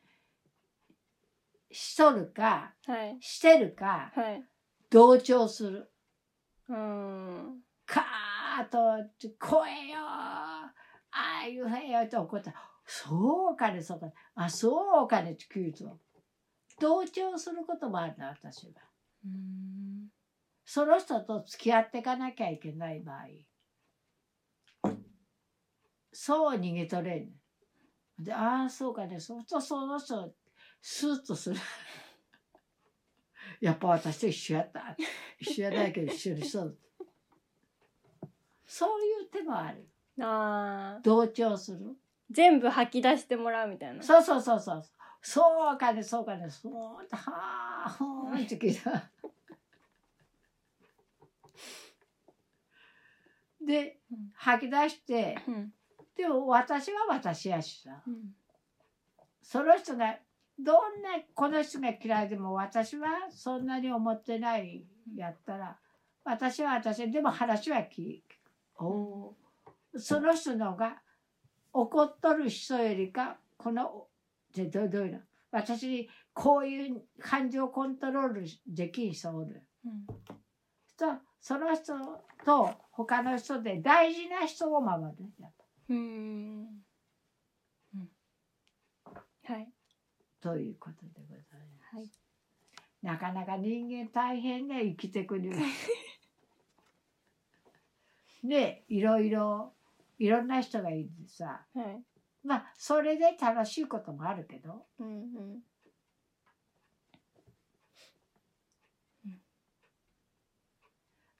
[1.71, 3.17] しとるかはい。
[3.21, 4.43] してるかはい。
[4.89, 5.91] 同調する。
[6.69, 7.61] うん。
[7.85, 8.79] カーッと
[9.39, 10.73] 「声よあ
[11.11, 12.51] あいうへんよ」と怒った。
[12.51, 14.13] ら「そうかねそうかね。
[14.35, 15.99] あそうかね」って聞いと。
[16.79, 18.73] 同調することもあるな私は。
[19.25, 20.09] うん。
[20.65, 23.27] その人と付き合っていかなきゃいけない場合
[26.19, 27.29] そう逃げ取れん。
[28.17, 29.19] でああそうかね。
[29.19, 30.33] そうとその人
[30.81, 31.57] スーッとする。
[33.61, 34.97] やっぱ私と一緒やった。
[35.37, 36.65] 一緒やないけど一緒にしと。
[36.65, 36.79] る
[38.65, 39.87] そういう手もある。
[40.19, 41.03] あー。
[41.03, 41.95] 同調する。
[42.31, 44.01] 全部吐き出してもらうみたいな。
[44.01, 44.83] そうそうそうそう。
[45.21, 46.49] そうかねそうかね。
[46.49, 47.05] そうは
[47.85, 49.11] あほーんって聞いた。
[53.61, 54.31] でうん。
[54.33, 55.71] 吐き出してうん
[56.17, 58.01] でも私は私やしさ。
[58.07, 58.35] うん。
[59.41, 60.17] その人が
[60.59, 65.77] どんなこの人が嫌いでも私はそんなに思ってないやったら
[66.25, 68.21] 私は私でも話は聞
[68.75, 68.83] く。
[68.83, 71.01] おーその人の方が
[71.71, 74.07] 怒っとる人よりかこの
[74.53, 75.19] でどうどういうの？
[75.51, 79.63] 私にこういう感情コントロールできん人おる。
[79.85, 80.05] うん。
[80.97, 81.05] と
[81.39, 81.93] その人
[82.43, 85.23] と他の人で大事な人を守る
[85.89, 86.83] うん
[87.95, 88.09] うん
[89.47, 89.69] はい。
[90.41, 91.43] ということでござい
[91.79, 91.95] ます。
[91.95, 92.09] はい。
[93.01, 95.55] なかなか人間大変ね生きてくには。
[98.43, 99.73] ねいろいろ
[100.19, 101.65] いろんな人がいてさ。
[101.73, 102.03] はい。
[102.43, 104.87] まあそれで楽しいこともあるけど。
[104.99, 105.63] うんうん。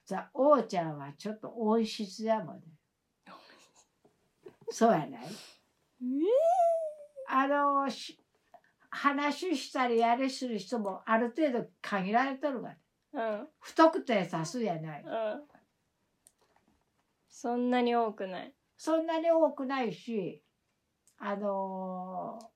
[0.06, 2.77] さ王ちゃんはちょっと音質やもんね。
[4.70, 5.22] そうやない？
[7.28, 8.18] あのし
[8.90, 12.78] 話したりやりする人もある程度限られとるわ、ね、
[13.12, 13.48] うん。
[13.60, 15.02] 太くてさすやない。
[15.04, 15.42] うん。
[17.28, 18.54] そんなに多くない。
[18.76, 20.42] そんなに多くないし
[21.18, 22.46] あのー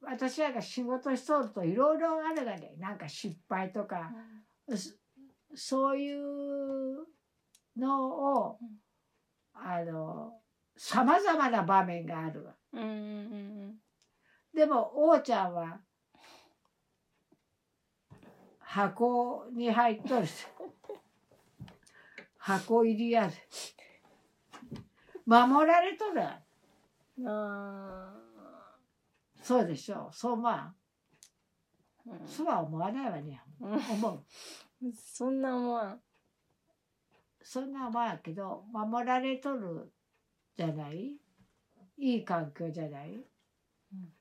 [0.00, 2.76] 私らが仕事しとるといろいろあるがね。
[2.78, 4.12] なんか失敗とか
[4.68, 4.94] そ
[5.56, 7.06] そういう
[7.76, 8.68] のをうん。
[9.60, 10.40] あの
[10.78, 12.54] さまざまな場面があるわ。
[12.72, 12.90] うんうんう
[13.66, 13.80] ん
[14.54, 15.80] でも王ちゃんは
[18.60, 20.26] 箱に入っとる。
[20.26, 20.46] し
[22.38, 23.28] 箱入りや。
[23.28, 23.34] で
[25.26, 26.22] 守られとる。
[29.42, 30.14] そうでしょう。
[30.14, 30.74] そうま
[32.06, 33.72] あーそうは思わないわねうん。
[33.74, 34.24] 思う？
[34.82, 36.02] うんそんな思わん。
[37.42, 39.92] そんな思わんけど守られとる
[40.58, 41.14] じゃない？
[41.98, 44.12] いい環境じゃない、うん。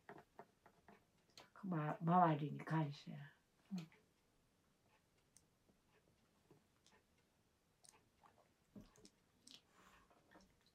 [1.67, 3.11] まあ、周りに感謝、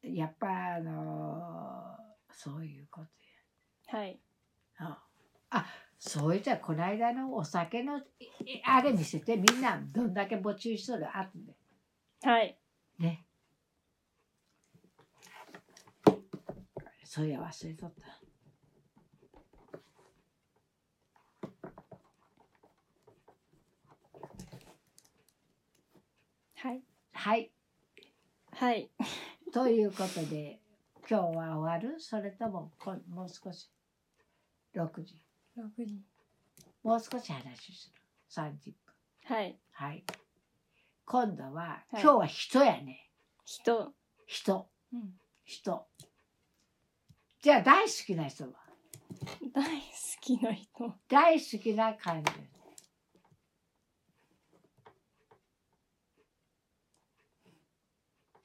[0.03, 1.97] やっぱあの
[2.33, 3.03] そういうこ
[3.91, 4.21] とはい。
[4.81, 5.07] やあ
[5.51, 8.05] あそういったらこの間のお酒のい
[8.65, 11.07] あれ見せてみんなどんだけ没注しとる？
[11.07, 11.55] あとで。
[12.29, 12.59] はい。
[12.99, 13.25] ね
[17.15, 18.07] そういや忘れとった。
[26.55, 26.83] はい。
[27.13, 27.53] はい。
[28.53, 28.91] はい。
[29.53, 30.63] ということで
[31.07, 32.01] 今日は終わる？
[32.01, 33.71] それともこもう少し
[34.75, 35.19] ？6時。
[35.59, 36.01] 6時。
[36.83, 38.75] もう少し話する？30分。
[39.25, 39.59] はい。
[39.73, 40.03] はい。
[41.05, 41.85] 今度は、はい。
[41.93, 43.11] 今日は人やね。
[43.45, 43.93] 人。
[44.27, 44.67] 人。
[44.95, 45.13] うん。
[45.45, 45.87] 人
[47.43, 48.51] じゃあ大好きな人は？
[49.53, 49.83] 大好
[50.21, 52.31] きな人大好きな感じ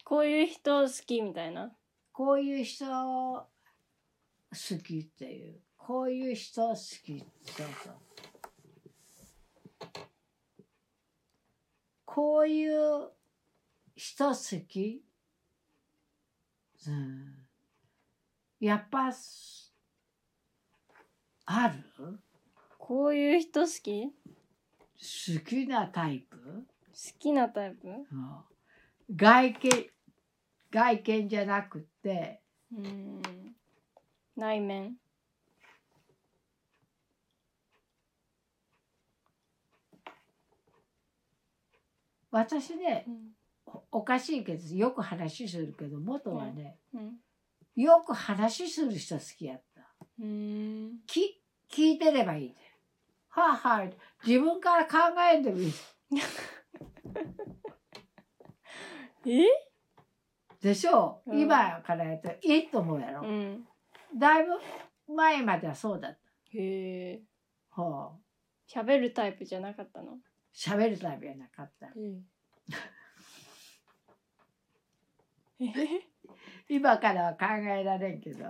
[0.04, 1.72] こういう人好きみたいな
[2.12, 3.48] こういう人好
[4.52, 5.60] 好きっていう。
[5.78, 7.24] こういう人好き。
[7.46, 7.98] そうそう。
[12.06, 13.12] こういう
[13.96, 15.04] 人好き？
[16.88, 17.47] うん。
[18.60, 19.72] やっぱ、す
[21.46, 22.20] ある？
[22.78, 24.06] こういう人好き？
[24.06, 26.66] 好好きなタイプ、
[27.20, 27.88] きなタイプ？
[27.88, 28.06] うん。
[29.16, 29.90] 外見、
[30.72, 32.42] 外見じゃなくて、
[32.76, 33.22] うん。
[34.36, 34.98] 内面？
[42.32, 43.36] 私ね、うん。
[43.68, 47.20] おおかしいけど、よく話するけど、元はね、うん
[47.78, 49.82] よく話する人好きやった。
[50.20, 52.56] うんき聞いてればいい。
[53.30, 53.90] はあはあ、
[54.26, 54.98] 自分から考
[55.32, 55.74] えんでもいい。
[59.30, 59.46] え？
[60.62, 61.22] でしょ？
[61.28, 63.22] う、うん今からやったらいいと思うやろ。
[63.28, 63.68] うん
[64.16, 66.20] だいぶ前まではそうだった。
[66.58, 67.22] へえ
[67.70, 68.22] ほう。
[68.68, 70.18] 喋るタイプじゃなかったの？
[70.56, 71.88] 喋るタイプやなかった。
[75.60, 75.76] え？
[76.70, 78.46] 今からは考えられんけど。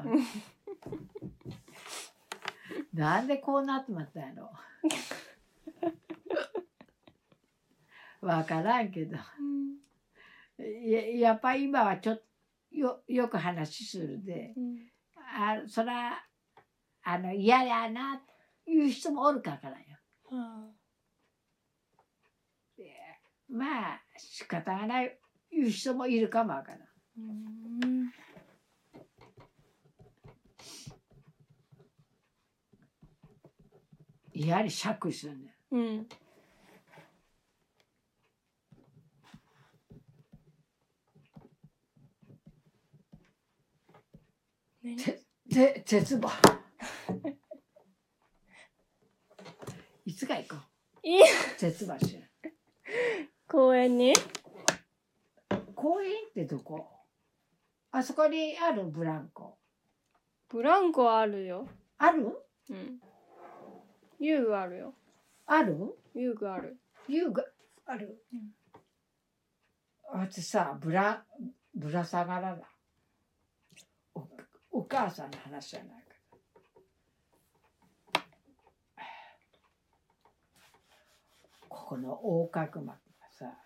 [2.93, 4.51] なんでこうなってまったんやろ。
[8.21, 9.17] わからんけど。
[10.57, 12.23] ややっぱ今はちょっと
[12.71, 14.77] よよく話するで、うん
[15.29, 16.23] あそら
[17.03, 18.21] あの嫌やな
[18.65, 19.75] いう人もおるからよ。
[20.31, 20.71] は
[23.49, 25.19] まあ仕方がない
[25.51, 26.86] いう人もいるかもわからん。
[27.17, 28.11] あうん
[34.33, 35.55] やはり釈するね。
[35.71, 36.07] うん
[44.83, 44.95] 何？
[44.95, 46.29] てて鉄棒。
[50.05, 50.55] いつか行こ
[51.03, 51.07] う。
[51.07, 51.23] いい
[51.57, 51.93] 鉄橋。
[53.47, 54.13] 公園に？
[55.75, 56.87] 公園ってどこ？
[57.97, 59.57] あそこにあるブランコ。
[60.49, 61.67] ブランコあるよ。
[61.97, 62.31] ある？
[62.69, 62.99] うん。
[64.19, 64.93] 遊具あるよ。
[65.47, 65.97] ある？
[66.13, 66.77] 遊具ある。
[67.07, 67.43] 遊具
[67.87, 68.21] ある、
[70.13, 71.23] あいつさぶら
[71.73, 72.61] ぶら下がらな
[74.13, 74.27] お
[74.71, 75.89] お母さんの話じゃない
[78.11, 78.21] か
[81.69, 82.95] ここの横隔膜が
[83.31, 83.57] さ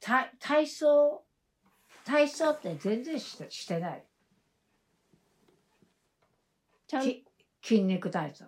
[0.00, 1.25] 体体操
[2.06, 4.04] 体操って全然してしてない。
[6.86, 7.02] ちゃん。
[7.02, 7.24] き
[7.60, 8.44] 筋肉体操。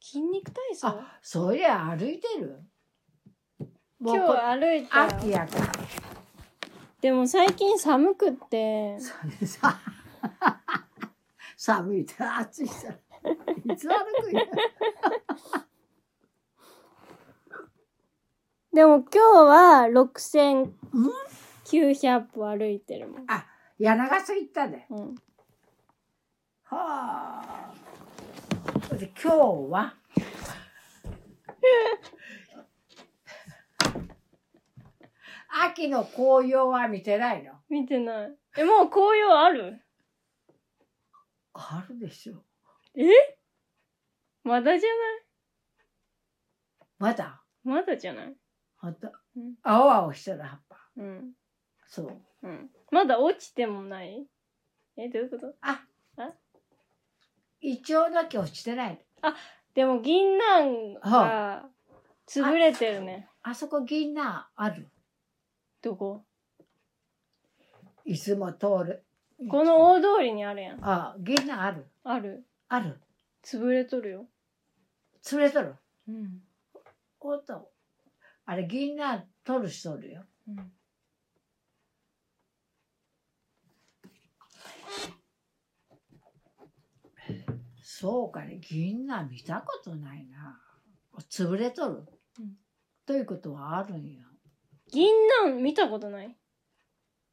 [0.00, 0.88] 筋肉体操？
[0.88, 2.62] あそりゃ歩いてる。
[4.00, 5.02] 今こ日歩いた。
[5.04, 5.72] 秋やから。
[7.02, 8.96] でも最近寒くって。
[11.58, 12.80] 寒いって暑いいつ
[13.88, 14.46] 歩くんや。
[18.72, 19.86] でも今日は
[21.80, 23.46] 6900歩歩いてるもん、あ
[23.78, 25.14] 柳ヶ瀬行ったでうん、
[26.64, 27.72] は
[28.90, 28.94] あ。
[28.96, 29.36] で今日
[29.72, 29.94] は？
[35.64, 37.52] 秋の紅葉は見てないの？
[37.68, 38.36] 見てない。
[38.56, 39.80] えもう紅葉ある？
[41.54, 42.42] あるでしょ。
[42.94, 43.04] え？
[44.44, 44.88] まだじゃ
[46.98, 47.42] まだ？
[47.64, 48.34] ないまだじゃない？
[48.80, 49.12] まだ。
[49.36, 49.54] うん。
[49.62, 50.76] 青々してる葉っぱ。
[50.96, 51.32] うん
[51.92, 52.16] そう。
[52.42, 52.70] うん。
[52.90, 54.24] まだ落ちてもない？
[54.96, 55.54] えどういうこと？
[55.60, 55.84] あ。
[56.16, 56.30] あ？
[57.60, 58.98] イチョウだけ落ちてない。
[59.74, 61.66] でも銀杏が
[62.26, 63.28] 潰れてるね。
[63.42, 64.88] あそこ銀杏ある。
[65.82, 66.24] どこ？
[68.06, 69.04] いつも通る。
[69.50, 70.78] この大通りにあるやん。
[70.82, 71.86] あ銀杏ある。
[72.04, 72.46] ある。
[72.68, 72.98] ある。
[73.44, 74.24] 潰れとるよ。
[75.20, 75.74] 釣れとる。
[76.08, 76.42] うん、
[77.20, 77.70] おっと。
[78.46, 80.22] あれ銀杏取る人おるよ。
[80.48, 80.72] うん、
[88.02, 88.58] そうかね。
[88.60, 90.58] 銀杏見たことないな。
[91.30, 92.02] 潰れとる、
[92.40, 92.56] うん。
[93.06, 94.24] ということはあるんや。
[94.90, 95.08] 銀
[95.44, 96.36] 杏見たことない？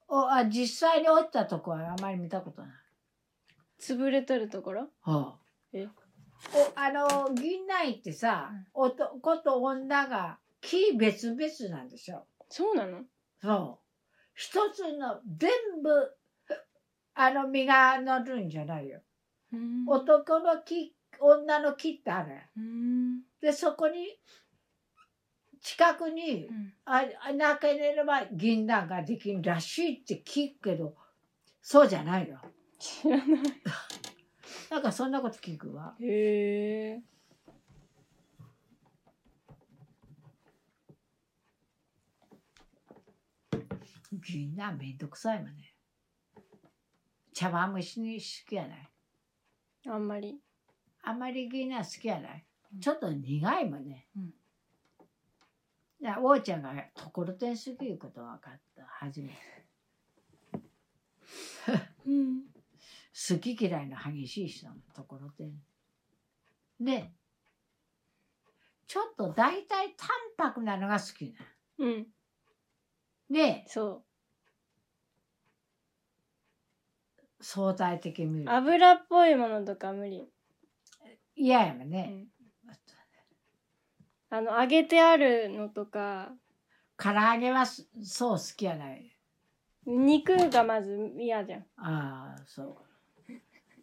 [0.08, 2.72] おあ実際に落ちたとこはあまり見たことない、
[3.82, 4.82] 潰れとるところ？
[5.02, 5.40] はあ、
[5.74, 5.88] え？
[6.54, 12.28] おあの銀杏ってさ、男と女が木別々なんでしょ？
[12.48, 13.00] そうなの？
[13.42, 13.86] そう。
[14.36, 15.50] 一つの全
[15.82, 15.90] 部
[17.16, 18.98] あの実が乗るんじゃないよ。
[18.98, 19.04] うん
[19.88, 22.30] 男の木女の木ってある。
[23.42, 24.20] でそこに
[25.62, 26.74] 近くにうん。
[26.86, 30.96] ああなければ銀杏ができるらしいって聞くけど
[31.62, 32.40] そうじゃないよ
[32.80, 33.28] 知らない。
[34.70, 35.96] なんかそんなこと聞くわ。
[36.00, 37.02] へえ。
[44.12, 45.76] みんなめんどくさいもんね。
[47.34, 48.90] 茶碗蒸しに好きやない。
[49.92, 50.40] あんまり
[51.04, 52.46] あんまりぎな好きやない？
[52.76, 52.80] うん。
[52.80, 54.08] ちょっと苦いもんね。
[54.16, 54.34] うん
[56.22, 58.86] おうちゃんがところてん好きいうこと分かった。
[58.86, 59.36] 初めて。
[62.08, 62.42] うん
[63.12, 65.62] 好き嫌いの激しい人のところてん。
[66.80, 67.12] で、
[68.88, 71.86] ちょっと大体淡白なのが好きな。
[71.86, 72.08] うん
[73.30, 74.06] で、そ
[77.42, 78.52] 相対的に見うる。
[78.52, 80.28] 油っぽいものとか無理、
[81.36, 82.28] 嫌やもんね。
[82.66, 86.32] うん、あの揚げてあるのとか
[86.98, 89.16] 唐揚げはすそう好きやない。
[89.86, 92.78] 肉がまず嫌じゃんああ、そう。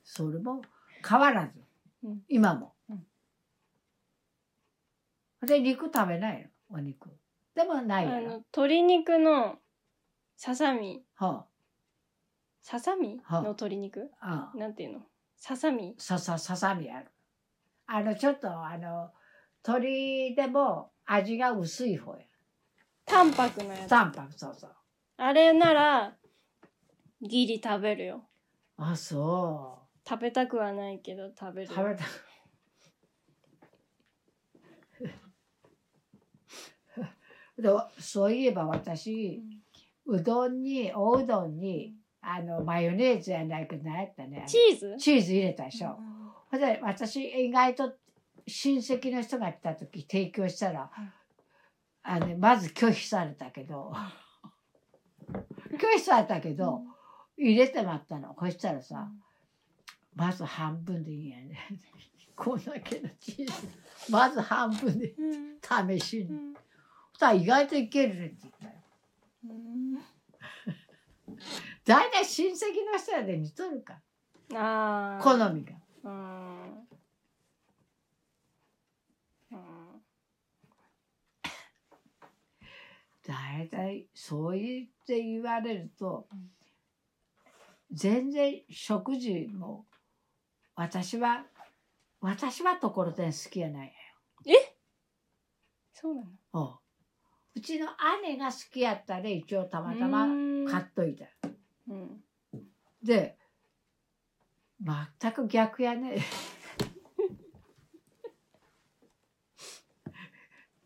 [0.04, 0.62] それも
[1.08, 1.60] 変わらず。
[2.04, 2.74] うん今も。
[2.90, 3.06] うん
[5.46, 6.76] で、肉食べないの？
[6.76, 7.10] お肉。
[7.54, 8.28] でもないあのやろ。
[8.56, 9.58] 鶏肉の
[10.36, 11.46] ささみは
[12.68, 14.10] ささみはあの鶏肉？
[14.56, 15.06] なんていうの？
[15.36, 15.94] ささみ？
[15.98, 17.06] ささ、ささみある。
[17.86, 19.12] あの、ちょっと、あの、
[19.64, 22.24] 鶏でも味が薄い方や。
[23.04, 24.74] 淡白のやつ淡白、そうそう。
[25.16, 26.16] あれなら
[27.22, 28.24] ギリ食べるよ
[28.78, 31.68] あ、そ食べたくはないけど食べう。
[31.68, 32.02] る食べた。
[37.62, 37.68] で
[38.00, 39.40] そういえば私、
[40.04, 41.94] うどんに、おうどんに、
[42.28, 44.44] あの、マヨネーズやないけど、何やったね。
[44.48, 44.96] チーズ？
[44.98, 45.96] チーズ入れたでしょ。
[46.50, 47.94] ほんで、私、意外と
[48.48, 50.90] 親戚の人が来た時提供したら、
[52.02, 53.92] あの、まず拒否されたけど、
[55.72, 56.82] 拒否されたけど、
[57.36, 58.34] 入れてもらったの。
[58.38, 59.08] そしたらさ、
[60.16, 61.58] まず半分でいいんやね。
[62.34, 63.68] こんだけのチーズ。
[64.10, 66.24] まず半分でうん試しに。
[66.24, 66.60] うんそ
[67.14, 68.72] したら意外といけるねって言ったよ。
[71.86, 72.58] うん大体親戚
[72.92, 74.00] の人やで似とるか。
[74.54, 75.72] ああ好みが。
[76.02, 76.88] うん。
[79.52, 79.58] うん。
[83.26, 86.50] 大体そう言って言われると、うん
[87.92, 89.86] 全然食事も
[90.74, 91.46] 私は
[92.20, 93.94] 私はところてん好きやない。
[95.94, 96.26] そうなの？
[96.52, 96.78] おう
[97.54, 97.86] うちの
[98.24, 100.28] 姉が好きやったら一応たまたまう
[100.64, 100.66] ん。
[100.68, 101.26] 買っといた
[101.88, 102.22] うん。
[103.02, 103.36] で
[104.80, 106.18] 全く逆やね。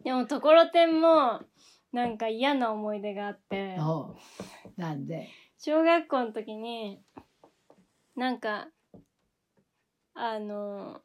[0.05, 1.45] でもところてんも
[1.93, 3.77] なんか嫌な思い出があって。
[4.77, 5.29] なんで？
[5.59, 7.03] 小学校の時に
[8.17, 8.69] なんか
[10.15, 11.03] あの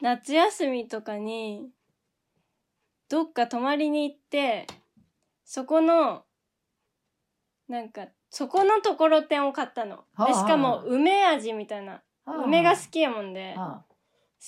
[0.00, 1.70] 夏休みとかに
[3.08, 4.66] どっか泊まりに行って
[5.44, 6.26] そこの
[7.68, 9.98] なんかそこのところてんを買ったの。
[10.14, 12.02] はあでしかも梅味みたいな。
[12.26, 13.54] 梅が好きやもんで。
[13.56, 13.84] 好あ。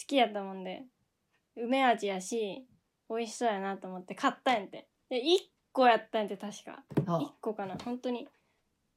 [0.08, 0.82] きやったもんで。
[1.56, 2.66] 梅味やし
[3.08, 4.88] 美味しそうやなと思って買ったんやて。
[5.08, 5.38] で1
[5.72, 6.82] 個やったんやて確か。
[7.06, 7.18] あ。
[7.20, 7.76] 1個かな。
[7.84, 8.26] 本当に。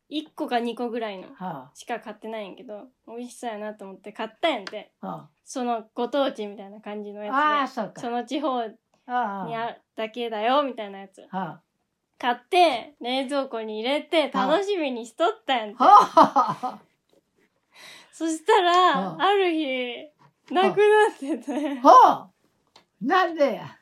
[0.10, 4.92] 1個か2個ぐらいのはしか買ってないんやけど美味しそうやなと思って買ったんやて。
[5.02, 5.08] あ。
[5.08, 7.94] はそのご当地みたいな感じのああやつあそうか。
[7.94, 8.74] でその地方に
[9.06, 11.28] あああだけだよみたいなやつ。
[11.30, 11.62] は
[12.20, 15.78] 買って冷蔵庫に入れて楽しみにしとったんやんて。
[18.12, 19.24] そしたらはあ。
[19.24, 20.10] ある日
[20.54, 20.84] なくな
[21.16, 21.80] ってて。
[21.80, 22.30] ほう
[23.02, 23.78] なんでや。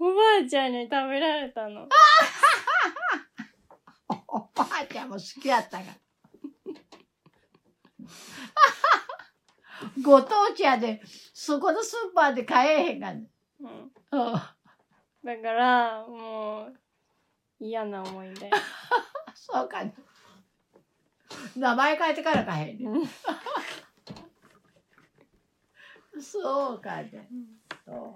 [0.00, 0.12] おば
[0.42, 1.86] あちゃんに食べられたの。
[4.28, 5.92] おばあちゃんも好きやったから。
[10.02, 11.02] ご当地やで、
[11.34, 13.26] そこのスーパーで買えへんがね。
[13.60, 13.68] うん。
[14.12, 14.32] うん。
[14.32, 16.74] だからもう
[17.58, 18.50] 嫌な思い出
[19.34, 19.94] そうかね。
[21.56, 22.84] 名前変えてから買えへんね。
[22.86, 23.06] うん
[26.22, 27.28] そうかね。
[27.84, 28.14] そう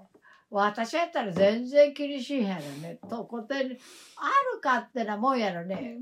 [0.49, 2.99] 私やったら全然気にしへんやろね。
[3.09, 3.79] とこてんある
[4.61, 5.97] かってなもんやろね。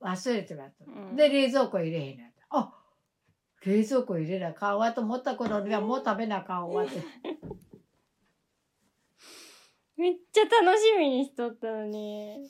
[0.00, 0.84] 忘れてまった。
[0.86, 2.58] うんで、冷蔵庫入れへんやった。
[2.58, 2.72] あ
[3.64, 7.02] 冷蔵庫入れなあかんわと思った頃にはもう食べなあかんわって。
[9.96, 12.48] めっちゃ楽しみにしとったのに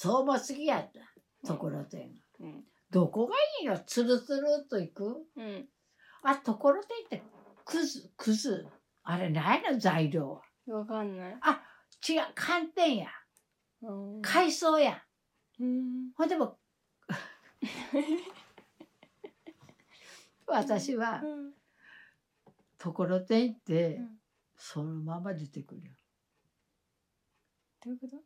[0.00, 1.00] そうも好きやった。
[1.48, 2.14] ところてん。
[2.38, 5.26] うんどこがいいのつるつるっといく？
[5.36, 5.68] うん
[6.22, 7.22] あ、ところてんって、
[7.64, 8.66] くず、くず。
[9.02, 10.78] あれ、ないの材料は。
[10.78, 11.36] わかんない
[12.08, 13.08] 違う、寒天や。
[13.82, 15.02] うん海藻や。
[15.58, 16.58] うんほんでも、
[20.46, 21.52] 私はうん
[22.78, 24.18] ところてんってうん
[24.56, 25.94] そのまま出てくるよ。
[27.84, 28.16] どういうこと？
[28.16, 28.20] え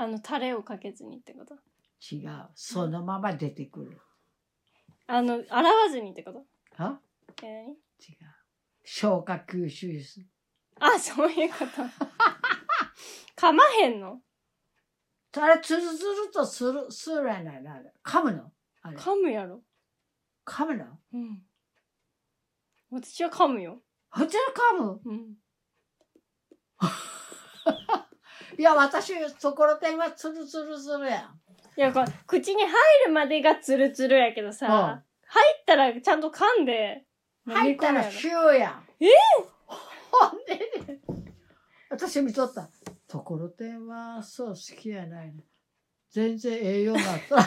[0.00, 1.54] あのタレをかけずにってこと？
[2.14, 2.48] 違う。
[2.54, 3.98] そのまま出てくる。
[5.08, 6.44] あの洗わずにってこと？
[6.80, 7.00] は？
[7.42, 7.76] え何違う。
[8.84, 10.26] 消化吸収する。
[10.78, 11.82] あそういうこと。
[13.36, 14.22] 噛まへんの？
[15.36, 17.82] あれ、つるつるとする、するやないな。
[18.04, 18.52] 噛むの？
[18.84, 19.62] 噛むやろ。
[20.46, 20.84] 噛むの？
[21.12, 21.42] うん。
[22.90, 23.82] 私は噛むよ。
[24.10, 24.36] 普通
[24.76, 25.00] 噛む。
[25.04, 25.34] うん
[28.58, 31.40] いや、私、ところてんはつるつるするやん。
[31.76, 32.72] いやこう口に入
[33.06, 37.04] るまでがツルツルやけどさ、うん入ったらちゃんと噛んで
[37.46, 38.82] 入ったらシューやん。
[38.98, 39.06] え
[39.66, 40.54] ほんで
[40.94, 41.00] ね、
[41.90, 42.68] 私見とった。
[43.06, 45.42] ところてんはそう好きやないの。
[46.10, 47.36] 全然栄養があった。
[47.36, 47.42] だ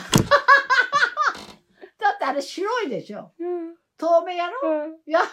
[2.14, 3.32] ってあれ白いでしょ。
[3.38, 4.60] うん透明やろ？
[4.62, 5.20] うんいや、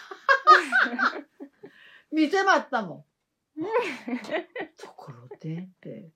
[2.12, 3.06] 見てまったもん。
[4.78, 6.12] ところてんって、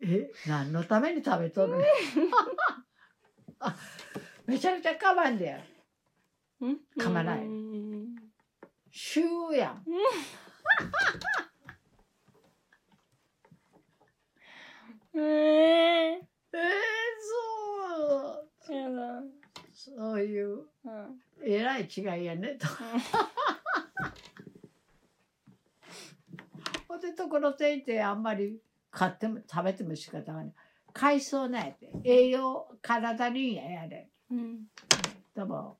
[0.00, 1.78] え、何のために食べとる？
[1.78, 1.78] の
[3.60, 3.76] あ
[4.46, 5.64] めちゃくちゃ我慢でやる。
[6.60, 7.46] うん噛まない。
[7.46, 8.14] うん。
[8.90, 9.84] シューやん。
[15.14, 16.22] えー、えー、
[17.20, 18.52] そう。
[19.74, 21.20] そういう、うん。
[21.44, 22.56] えらい違いやね。
[22.56, 22.66] と
[27.02, 30.54] ほんでところてんってあんまり買っても食べても仕方がない。
[30.92, 31.90] 海藻なんやって。
[32.04, 34.08] 栄養、体にいいんややれ。
[34.30, 34.60] うん
[35.34, 35.78] でも、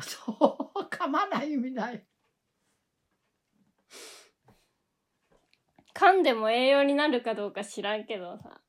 [0.00, 2.06] そう、噛まない意味ない。
[5.94, 8.60] 噛んでも栄養になるかどうか知らんけどさ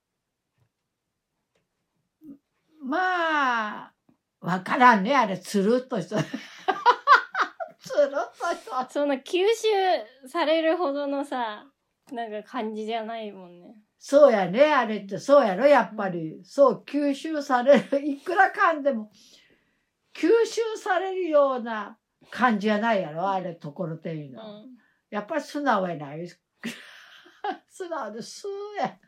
[2.82, 3.94] まあ、
[4.40, 6.24] わからんね、あれ、つるっとした。
[8.90, 11.66] そんな吸収されるほどのさ
[12.12, 16.40] なんか感じじゃないもんねそうやね、あれって、そうやろ、やっぱり。
[16.44, 18.06] そう、吸収される。
[18.08, 19.10] いくら噛んでも、
[20.16, 21.98] 吸収されるような
[22.30, 24.44] 感じやないやろ、あれ、ところてんいううの。
[24.62, 24.78] ん
[25.10, 26.28] やっぱり素直やない？
[27.70, 29.00] 素直で、スーや。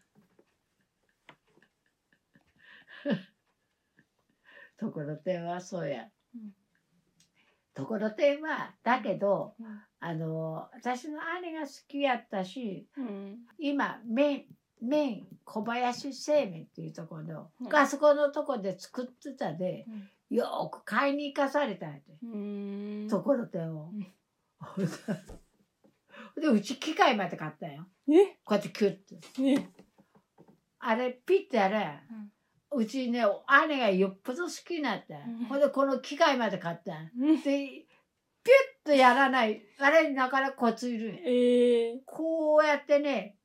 [4.78, 6.12] ところてんはそうやうん。
[7.80, 14.46] ところてんは、だけど、うんあの、私の姉が好きやったし、うん今、麺、
[14.82, 22.04] 麺、小林製麺っていうところの、うんあそこのとこで作ってたで、うんよーく買いに行かされたんやて。
[22.22, 24.00] うんところてんをうん。
[26.40, 27.88] で、うち機械まで買ったんよ。
[28.08, 28.38] え？
[28.44, 29.20] こうやってキュッて。
[29.42, 29.68] え？
[30.78, 32.00] あれ、ピッてやれ。
[32.12, 32.14] う
[32.86, 33.26] ちね、
[33.68, 35.16] 姉がよっぽど好きになった。
[35.16, 35.42] うん。
[35.42, 35.46] ん。
[35.46, 37.06] ほんで、この機械まで買ったで、
[38.42, 38.54] ピュ
[38.84, 39.62] ッとやらない。
[39.80, 42.00] あれ、なかなかコツいるえー。
[42.06, 43.38] こうやってね、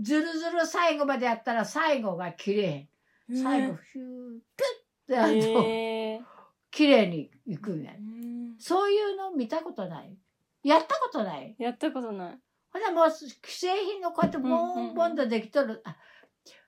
[0.00, 2.88] ずるずる最後までやったら最後が綺麗。
[3.30, 6.24] 最後、ヒュー、ピュッてやると、えー。
[6.70, 7.92] 綺麗にいくんや。
[7.92, 8.00] う。
[8.00, 8.56] ん。
[8.58, 10.16] そういうの見たことない？
[10.64, 11.54] やったことない？
[11.58, 12.38] やったことない。
[12.72, 15.80] ほんでもう既製品のこうやってボンボンとできとる。
[15.84, 15.96] あ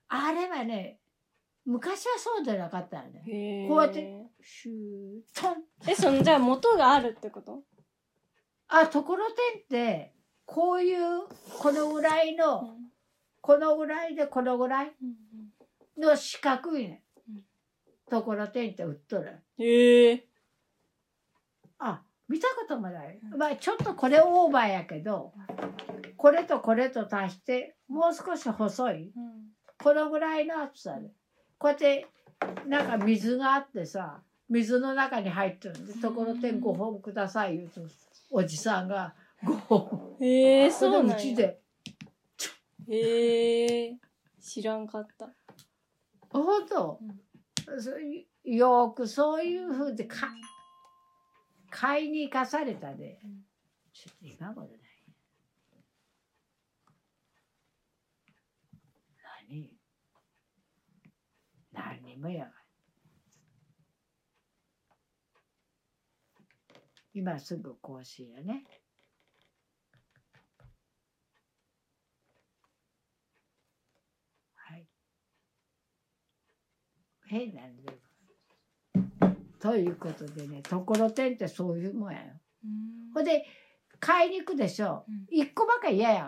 [0.08, 0.99] あれはね、
[1.70, 3.66] 昔はそうじゃなかったよね。
[3.68, 5.62] こうやってシュー、トン。
[5.86, 7.62] えそのじゃあ元があるってこと？
[8.66, 10.12] あ、ところてんって、
[10.46, 11.28] こういう、
[11.60, 12.74] このぐらいの、
[13.40, 14.92] このぐらいでこのぐらい
[15.96, 17.42] の四角いねうん。
[18.10, 19.38] ところてんって売っとる。
[19.58, 20.26] へえ
[21.78, 23.20] あ、見たこともない。
[23.32, 25.32] うんまあちょっとこれオーバーやけど、
[26.16, 29.12] これとこれと足して、もう少し細い。
[29.80, 31.10] このぐらいの厚さで。
[31.60, 32.06] こうやって、
[32.66, 37.82] なんか水があってさ、水の中に入ってるんで、ところてん5本ください言うと、
[38.30, 40.16] おじさんが5本。
[40.22, 41.60] へえそれそうなんうちで、
[42.88, 43.98] へえ
[44.40, 45.28] 知らんかった。
[46.30, 46.98] ほんと、
[47.78, 50.28] そういよーくそういうふうでか、
[51.68, 53.20] 買いに行かされたで。
[53.22, 53.44] うん。
[53.92, 54.80] ちょっと今頃ない。
[61.72, 62.52] 何何にもやがる。
[67.12, 68.64] 今すぐ更新やね。
[74.54, 74.86] はい。
[77.26, 77.98] 変なんだよ。
[79.58, 82.24] ということでね、ところてんってそういうもんやよ。
[83.12, 83.44] ほんで、
[83.98, 85.26] 買いに行くでしょうん。
[85.30, 86.24] 一個ばっかり嫌や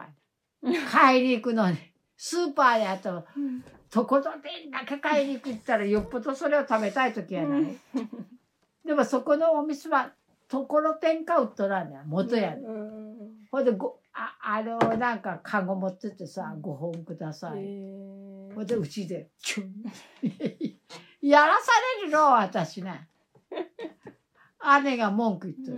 [0.63, 0.73] が。
[0.91, 1.79] 買いに行くのに。
[2.17, 7.79] スーパーであと、うんところてんだけ買いに行くったらよっぽどそれを食べたい時やない。
[8.87, 10.13] でもそこのお店は
[10.49, 12.09] ところてんか売っとらんねん。
[12.09, 12.63] 元やねん、
[13.51, 19.85] ほんでごああのなんかカゴ持ってってさ5本ください、へほんでうちでチュン。
[21.21, 21.71] やらさ
[22.01, 23.09] れるの私ね。
[24.85, 25.71] 姉が文句言って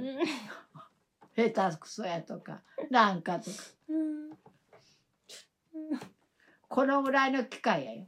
[1.37, 3.57] る、下手くそやとかなんかとか。
[3.89, 4.31] うん
[6.75, 8.05] このぐらいの機会やよ。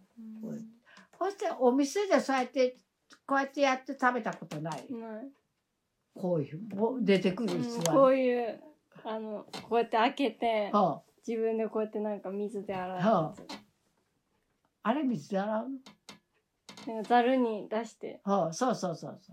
[1.16, 2.78] そしてお店でそうやって
[3.24, 4.92] こうやってやって食べたことない？
[4.92, 5.28] ない。
[6.16, 8.60] こういうお出てくるうん器こういう
[9.04, 13.48] あのこうやって開けてはあ、自分でこうやってなんか水で洗うはやつ。
[14.82, 15.68] あれ水で洗う？
[16.88, 18.20] なんかざるに出して。
[18.24, 19.32] はあ、そうそうそうそ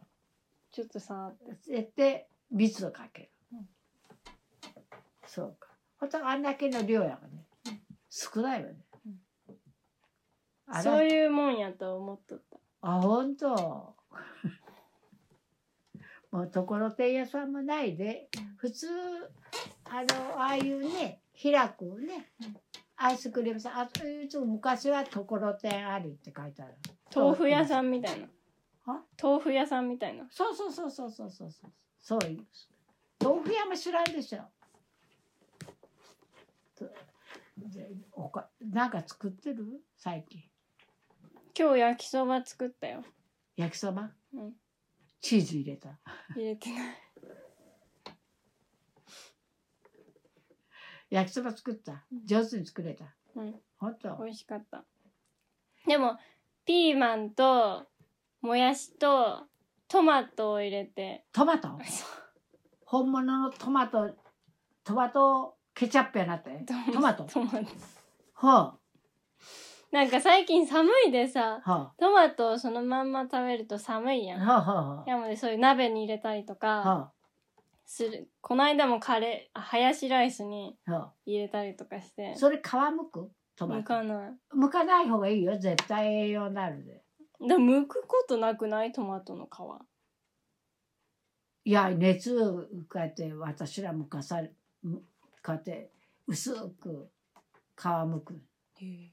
[0.71, 1.71] ちょっと触って。
[1.71, 3.67] うやって水をかける、うん
[5.25, 5.69] そうか。
[5.99, 7.81] ほんとあんだけの量やからね。
[8.11, 8.75] 少ないわね、
[10.82, 12.57] そういうもんやと思っとった。
[12.82, 13.95] あ、本当。
[16.32, 18.88] もうところてん屋さんもないで、普通、
[19.86, 22.32] あの、ああいうね、開くね、
[22.95, 26.74] アイスクリームさん、あというと昔はところてんありって書いてある。
[27.13, 28.28] 豆腐屋さんみたいな。
[29.21, 30.28] 豆腐屋さんみたいな。
[30.32, 31.71] そうそうそうそうそうそうそう。
[32.01, 32.45] そういう。
[33.24, 34.39] 豆腐屋も知らんでしょ。
[38.61, 39.82] なんか作ってる？
[39.95, 40.43] 最近。
[41.56, 43.04] 今日焼きそば作ったよ。
[43.56, 44.10] 焼きそば？
[44.34, 44.54] うん。
[45.22, 45.89] チーズ入れた。
[46.36, 46.95] 入れてない。
[51.12, 52.04] 焼きそば作った？
[52.26, 53.06] 上手に作れた？
[53.36, 53.56] うん。
[53.78, 54.18] 本当？
[54.24, 54.84] 美味しかった。
[55.86, 56.18] でも
[56.66, 57.86] ピーマンと
[58.41, 59.43] もやしと
[59.88, 61.24] トマトを入れて。
[61.32, 61.70] トマト？
[62.86, 64.10] 本物のトマト
[64.84, 66.66] トマトケチャップやなって。
[66.91, 67.26] トマト。
[67.26, 67.66] トマト？
[68.34, 68.76] は
[69.94, 71.72] なんか最近寒いでさあ。
[71.72, 74.41] はトマトをそのまんま食べると寒いやん。
[74.41, 74.62] あはあ
[74.96, 75.10] はあ。
[75.10, 77.12] なのでそういう鍋に入れたりとかは
[77.86, 78.28] する。
[78.41, 80.76] この間もカレーあハヤシライスに
[81.28, 82.34] 入れたりとかして。
[82.36, 82.60] あそれ皮
[82.96, 83.30] むく？
[83.56, 84.34] トマ向トかない。
[84.56, 85.60] むかない方がいいよ。
[85.60, 87.04] 絶対栄養になるで。
[87.48, 88.91] でも剥くことなくない？
[88.91, 89.50] トマトの皮。
[91.66, 95.04] いや熱こうやって私らむかされむこ
[95.50, 95.91] うやって
[96.26, 97.12] 薄く
[97.80, 98.41] 皮むく。
[98.76, 99.12] あれ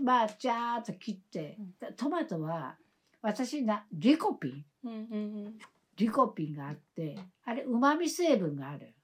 [0.00, 1.58] まあジャーっと切って
[1.96, 2.76] トマトは
[3.20, 4.64] 私なリコピン。
[4.84, 5.58] うんうんうん。
[5.96, 8.94] リコピンがあってあれうまみ成分がある。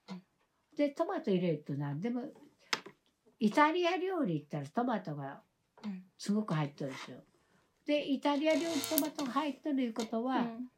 [0.77, 2.23] でトマト入れると何でも
[3.39, 5.41] イタリア料理行ったらトマトが
[5.85, 6.03] うん。
[6.17, 7.17] すごく入ってるでしょ。
[7.87, 10.69] でイタリア料理トマトが入ってるいうことは、うん。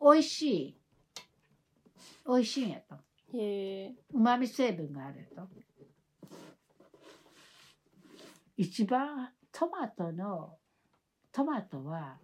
[0.00, 0.76] 美味しい。
[2.26, 2.96] 美味しいんやと。
[3.34, 5.42] うまみ成分があると
[8.56, 10.56] 一番トマトの
[11.32, 12.18] トマトは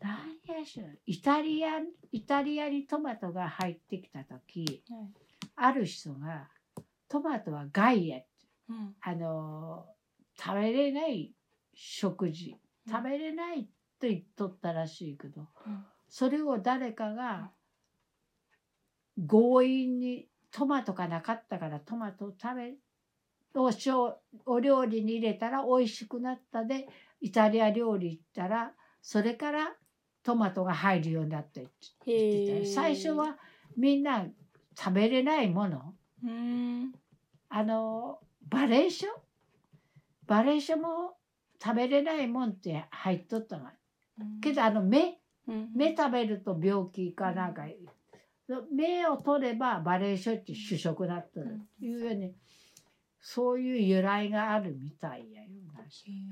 [0.00, 5.10] 何やしらイタリアイタリアにトマトが入ってきた時はい。
[5.54, 6.48] ある人が
[7.08, 8.18] トマトは害や
[8.68, 8.94] うん。
[9.00, 9.86] あの
[10.38, 11.32] 食べれない
[11.74, 12.56] 食事。
[12.88, 13.64] 食べれない
[14.00, 15.84] と言っとったらしいけど、うん。
[16.08, 17.50] それを誰かが
[19.28, 22.74] 強引にトマトがなかったからトマトを食べ
[23.54, 26.88] おしょうお料理に入れたら美味しくなったで
[27.20, 29.72] イタリア料理行ったらそれから
[30.22, 31.64] トマトが入るようになったっ
[32.04, 33.36] て最初は
[33.76, 34.26] みんな
[34.78, 35.94] 食べれないもの。
[36.24, 36.92] うん。
[37.48, 39.08] あのバレーショ
[40.26, 41.16] バレーショも
[41.62, 43.72] 食べれないもんって入っとったが
[44.40, 45.70] けどあの目うん。
[45.74, 47.64] 目食べると病気かなんか、
[48.72, 52.32] 目を取ればバレーショって主食だったるいうように
[53.22, 55.48] そういう由来があるみたいやよ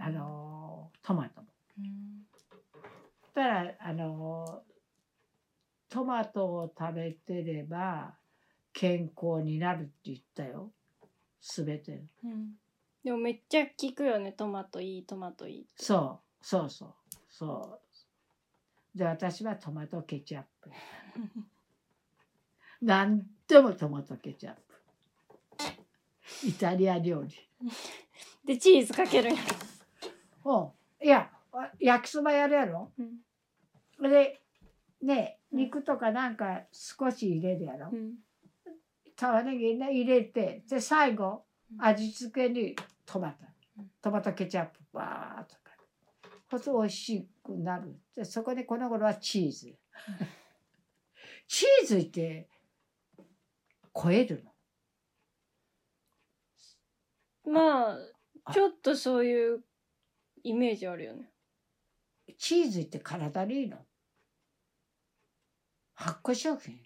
[0.01, 1.47] あのトマトも。
[1.78, 2.26] うん
[3.32, 4.62] たらあの
[5.88, 8.14] トマトを食べてれば
[8.72, 10.70] 健康になるって言ったよ
[11.41, 12.03] 全て。
[12.24, 12.55] うん
[13.03, 16.95] でもめっちゃ効くよねトマトいいトマトいいそうそうそう
[17.30, 17.80] そ
[18.95, 18.99] う。
[18.99, 20.70] で私はトマトケチャップ。
[22.82, 24.70] 何でもトマトケチャップ。
[26.45, 27.35] イタリア料理。
[28.45, 29.35] でチーズかけるん。
[29.35, 29.43] や
[30.45, 30.72] お
[31.03, 32.93] いやあ焼きそばやるやろ？
[32.99, 34.11] うん。
[34.11, 34.41] で
[35.03, 37.91] ね肉とかなんか少し入れるやろ？
[37.93, 38.14] うん。
[39.16, 41.85] 玉ねぎね入れてで最後うん。
[41.85, 42.74] 味付けに
[43.05, 43.45] トマト。
[43.78, 43.91] うん。
[44.01, 45.61] トマトケチャップバーッとか。
[46.51, 47.95] こそ美味しくなる。
[48.16, 49.76] でそこでこの頃はチーズ。
[51.47, 52.49] チーズって
[53.95, 54.49] 超えるの？
[57.47, 57.99] まあ
[58.53, 59.64] ちょっとそういう
[60.43, 61.30] イメージあるよね。
[62.38, 63.78] チーズって体にいいの？
[65.95, 66.78] 発酵食品？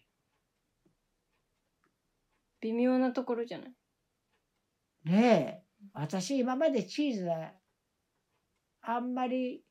[2.60, 3.72] 微妙なところじゃない？
[5.04, 5.64] ねえ。
[5.92, 7.52] 私今までチーズは
[8.80, 9.62] あんまり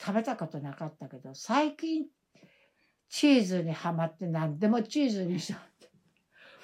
[0.00, 2.06] 食べたことなかったけど最近
[3.10, 5.60] チーズにはまって何でもチーズにした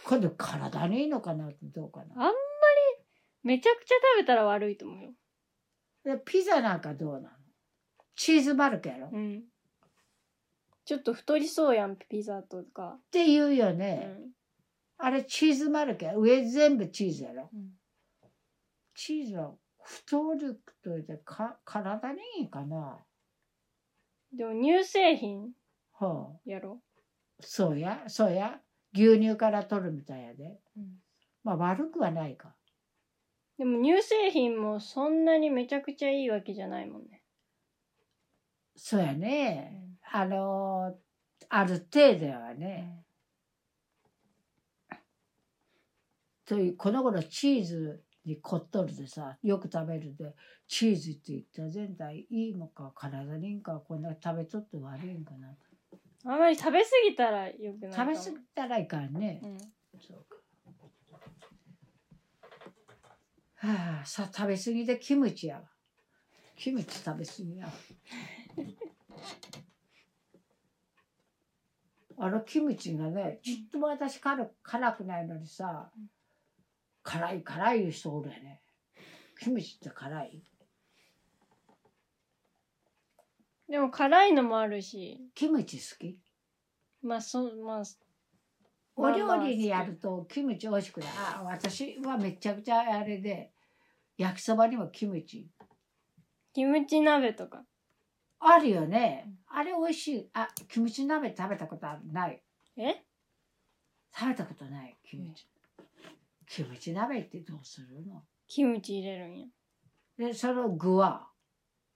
[0.05, 2.25] 今度体にいいのかなってどうかな。
[2.25, 2.33] あん
[3.49, 5.11] めちゃくちゃ食べたら悪いと思うよ。
[6.05, 7.29] でピザなんかどうなの？
[8.15, 9.43] チーズマルクやろ、っうん。
[10.85, 12.99] ちょっと太りそうやん、ピザとか。
[13.11, 14.33] て言うようね、ん。
[14.99, 17.49] あれチーズマルクや上全部チーズやろ？
[17.53, 17.71] うん
[18.95, 22.99] チーズは太ると言ってか体にいいかな
[24.37, 25.53] でも乳製品
[25.93, 26.83] はあやろ。
[27.41, 28.61] そうやそうや
[28.93, 30.99] 牛乳から取るみたいやでうん。
[31.45, 32.55] まあ悪くはないか
[33.59, 37.23] でも乳製品もそんなにめちゃくちゃいいわけじゃないもんね。
[38.77, 39.83] そうやね、
[40.13, 40.95] あの
[41.49, 43.05] ある程度はね、
[46.47, 50.35] というこの頃チーズにこっとるでさよく食べるで
[50.69, 55.49] チーズって言ったら全体いいのか体にいいんかこんな食べとって悪いんかな
[56.25, 57.93] あんまり食べ過ぎたらよくない。
[57.93, 59.59] 食べ過ぎたらいかんね、うん。
[60.01, 60.38] そうか
[63.61, 65.63] はあさ食べ過ぎでキムチやわ。
[66.57, 67.73] キムチ食べ過ぎやわ。
[72.21, 76.11] あのキムチがねちっとも私辛辛くないのにさうん
[77.05, 78.61] 辛い辛い言う人おるやね。
[79.41, 80.43] キムチって辛い？
[83.69, 86.19] でも辛いのもあるし、キムチ好き？
[87.03, 87.85] まあそう、まあ、
[89.01, 93.53] お料理にやるとキムチ美味しくないあ私はめちゃくちゃあれで
[94.17, 95.47] 焼きそばにもキムチ
[96.53, 97.63] キムチ鍋とか。
[98.41, 99.31] あるよね。
[99.47, 100.29] あれ美味しい。
[100.33, 102.01] あ、キムチ鍋食べたことある？
[102.13, 102.43] ない。
[102.77, 103.05] え？
[104.13, 105.47] 食べたことない、キムチ。
[106.49, 108.25] キムチ鍋ってどうするの？
[108.49, 109.47] キムチ入れるんや。
[110.19, 111.29] で、その具は、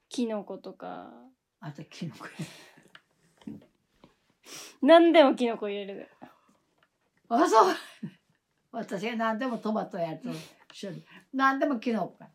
[0.08, 1.10] キノコとか。
[1.60, 2.26] あとキノコ。
[4.80, 6.08] 何でもキノコ入れる。
[7.34, 7.74] あ、そう。
[8.72, 10.28] 私は何でもトマトやると
[10.72, 11.04] 一緒に。
[11.32, 12.28] 何でもキノコか。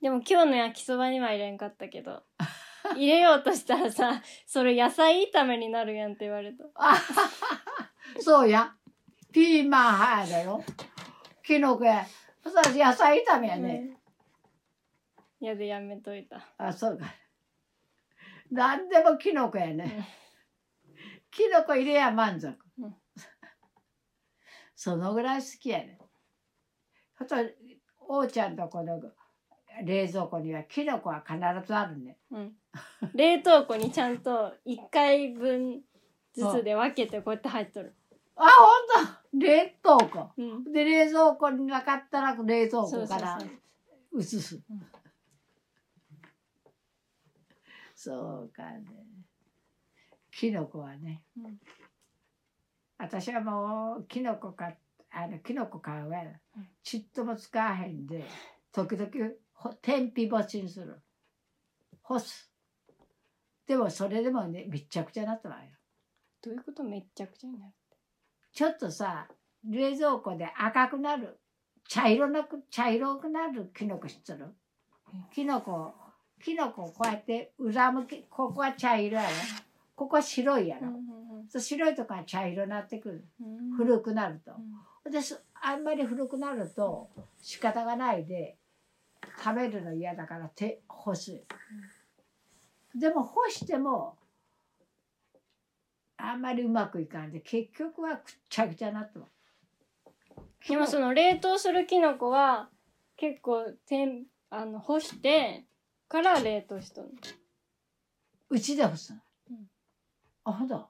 [0.00, 2.22] でも今日の焼きそばには入れんかったけど。
[2.94, 6.64] 入れようとしたらさ、それ野菜炒めになるやんって言われた。
[6.74, 6.96] あ
[8.20, 8.74] そうや。
[9.32, 10.64] ピーマン入るやろ。
[11.42, 12.06] キノコや。
[12.42, 13.96] そしたら野菜炒めやね。
[15.40, 15.46] うん。
[15.46, 16.46] やでやめといた。
[16.58, 17.06] あ、そうか。
[18.50, 20.06] 何でもキノコやね。
[21.30, 22.63] キノコ入れや満足。
[24.92, 25.98] うんそのぐらい好きやね。
[27.18, 27.36] あと、
[28.08, 29.00] おうちゃんとこの
[29.84, 32.18] 冷蔵庫にはキノコは必ずあるね。
[32.30, 32.52] うん。
[33.14, 35.82] 冷凍庫にちゃんと1回分
[36.34, 37.94] ずつで分けてこうやって入っとる。
[38.36, 39.46] あ、ほんと？
[39.46, 40.30] 冷凍庫。
[40.36, 40.72] うん。
[40.72, 43.38] で、冷蔵庫になかったら冷蔵庫から。
[44.16, 44.56] 移す。
[44.70, 44.86] うん
[47.96, 48.84] そうかね。
[50.30, 51.22] キノコはね。
[51.38, 51.58] うん
[53.04, 54.72] 私はもうキノコか
[55.12, 56.18] あのキノコ買うわ。
[56.56, 56.66] うん。
[56.82, 58.24] ちっとも使わへんで
[58.72, 59.10] 時々
[59.52, 61.00] ほ天日干しにする。
[62.02, 62.50] 干す。
[63.66, 65.62] でもそれでもねめっちゃくちゃなったわよ。
[66.42, 67.72] どういうことめっちゃくちゃになる
[68.52, 69.28] ちょっとさ
[69.68, 71.38] 冷蔵庫で赤くなる。
[71.86, 74.46] 茶色なく茶色くなるキノコ知ってる？
[75.12, 75.94] うんキノコ
[76.42, 79.28] キノコをこうやって裏向きここは茶色やろ？
[79.94, 80.88] ここは白いやろ、
[81.48, 84.52] そう白いとこは茶色になってくるうん古くなると
[85.04, 85.08] う。
[85.08, 88.56] んですあんまり古くなると仕方がないで
[89.42, 91.42] 食べるの嫌だから手干す。
[92.94, 94.16] でも干しても
[96.16, 99.26] あんまりうまくいかんで結局はくっちゃくちゃなったわ。
[100.68, 102.70] でもその冷凍するキノコは
[103.16, 105.64] 結構てんあの干して
[106.08, 107.10] から冷凍しとる
[108.48, 109.20] うちで干すの。
[109.50, 109.56] うん
[110.46, 110.88] あほんと？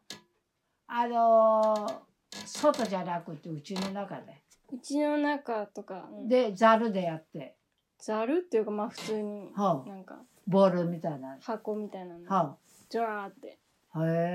[0.87, 2.15] あのー
[2.47, 4.43] 外じゃなくてうちの中で。
[4.73, 7.55] うちの中とか、うんででざるでやって、
[7.99, 11.39] ざるっていうかまあ普通にはあ、なんかボールみたいな。
[11.41, 12.57] 箱みたいなのは
[12.89, 13.59] ジャーって。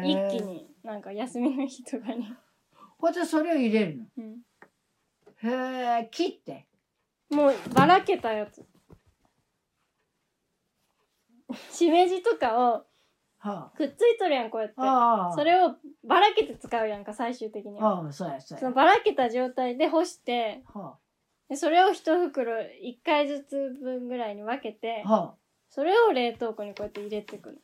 [0.05, 0.43] 一気。
[0.43, 2.33] になんか休みの日とかに、
[2.97, 4.05] ほんでそれを入れるの。
[4.17, 4.37] うん
[5.41, 6.65] へえ、切って。
[7.29, 8.65] もうばらけたやつ
[11.71, 12.85] しめじとかを
[13.39, 14.83] はくっついとるやんこうやってあ。
[14.85, 15.33] ああ。
[15.33, 15.75] それを
[16.05, 18.69] ばらけて使うやんか最終的にはああ、そうや、そうそや。
[18.69, 20.97] のばらけた状態で干しては
[21.49, 22.65] でそれを一袋1
[23.03, 25.09] 回ずつ分ぐらいに分けてあ。
[25.09, 25.35] は
[25.69, 27.61] それを冷凍庫にこうやって入れてくる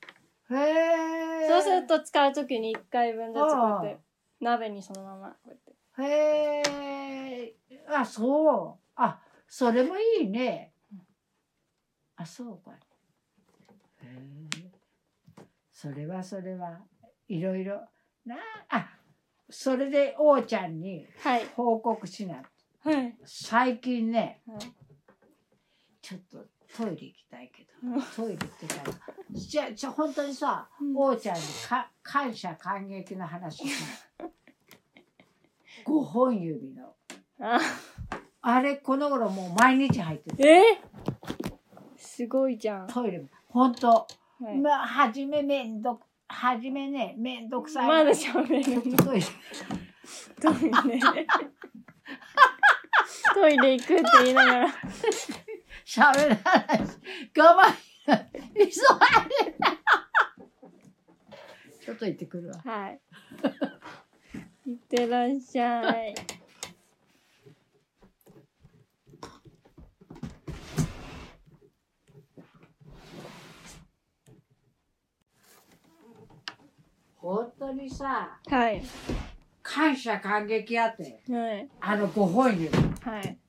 [0.52, 1.48] へえ。
[1.48, 3.98] そうすると使う時に1回分ずつこうやって
[4.40, 7.56] 鍋にそのままこうやってへえ。
[7.88, 8.92] あ、そう。
[8.96, 10.72] あ、それもいいね。
[12.18, 12.72] あ、そうか。
[15.76, 16.80] それはそれは
[17.28, 17.82] いろいろ
[18.26, 18.38] な
[18.70, 18.88] あ、
[19.50, 22.36] それで王ちゃんにはい報告しな。
[22.80, 24.60] はい最近ね、はい
[26.02, 26.38] ちょっと
[26.78, 28.98] トイレ行きたいけど、うんトイレ行ってたら、
[29.32, 34.32] じゃ、じゃ、本当にさ、うん王ちゃんにか感謝感激の話しない。
[35.86, 36.96] 5本指の。
[37.42, 37.60] あ
[38.42, 40.50] あれ、この頃もう毎日入ってる。
[40.50, 40.82] え？
[41.98, 43.28] すごいじゃん、トイレも。
[43.50, 44.08] 本当。
[44.42, 47.88] はいまあ、はじめめんどく、はじめね、めんどくさい。
[47.88, 48.58] まだ喋る
[48.92, 48.98] の？
[49.04, 49.26] トイレ。
[50.42, 50.54] トイ
[50.92, 51.26] レ
[53.34, 54.68] トイレ行くって言いながら
[55.86, 56.98] 喋らないし、
[57.38, 57.74] 我慢。
[58.56, 58.74] 急いで。
[61.86, 62.62] ちょっと行ってくるわ。
[62.66, 63.00] はい
[64.68, 66.16] いってらっしゃい
[77.26, 78.84] 本当にさ、はい。
[79.64, 81.68] 感謝感激あって、はい。
[81.82, 82.70] あの5本指。
[82.70, 83.40] はい。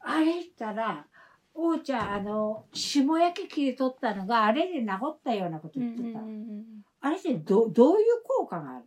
[0.00, 1.04] あれ言ったら、
[1.52, 6.20] 王ちゃん、あの、霜焼き切り取ったのが、あれで治ったようなことうんうん言ってた。
[6.20, 6.64] うんうん。
[7.02, 8.86] あれってど、どういう効果がある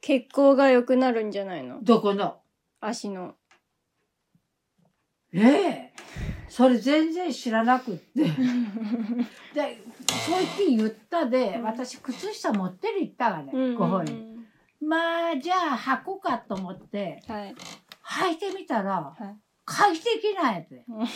[0.00, 1.82] 血行が良くなるんじゃないのの？
[1.82, 2.40] どこの？
[2.80, 3.34] 足の。
[5.34, 5.92] ええ
[6.50, 8.24] それ全然知らなくって。
[9.54, 9.78] で、
[10.26, 11.62] そう言って言ったで、うん。
[11.62, 14.12] 私、靴下持ってる言ったわね、うんうん5本に。
[14.12, 14.30] うん
[14.82, 17.54] まあ、じゃあ履こうかと思って、はい。
[18.02, 19.36] 履いてみたら、はい。
[19.64, 20.84] 快適なんやて。
[20.88, 21.06] うん。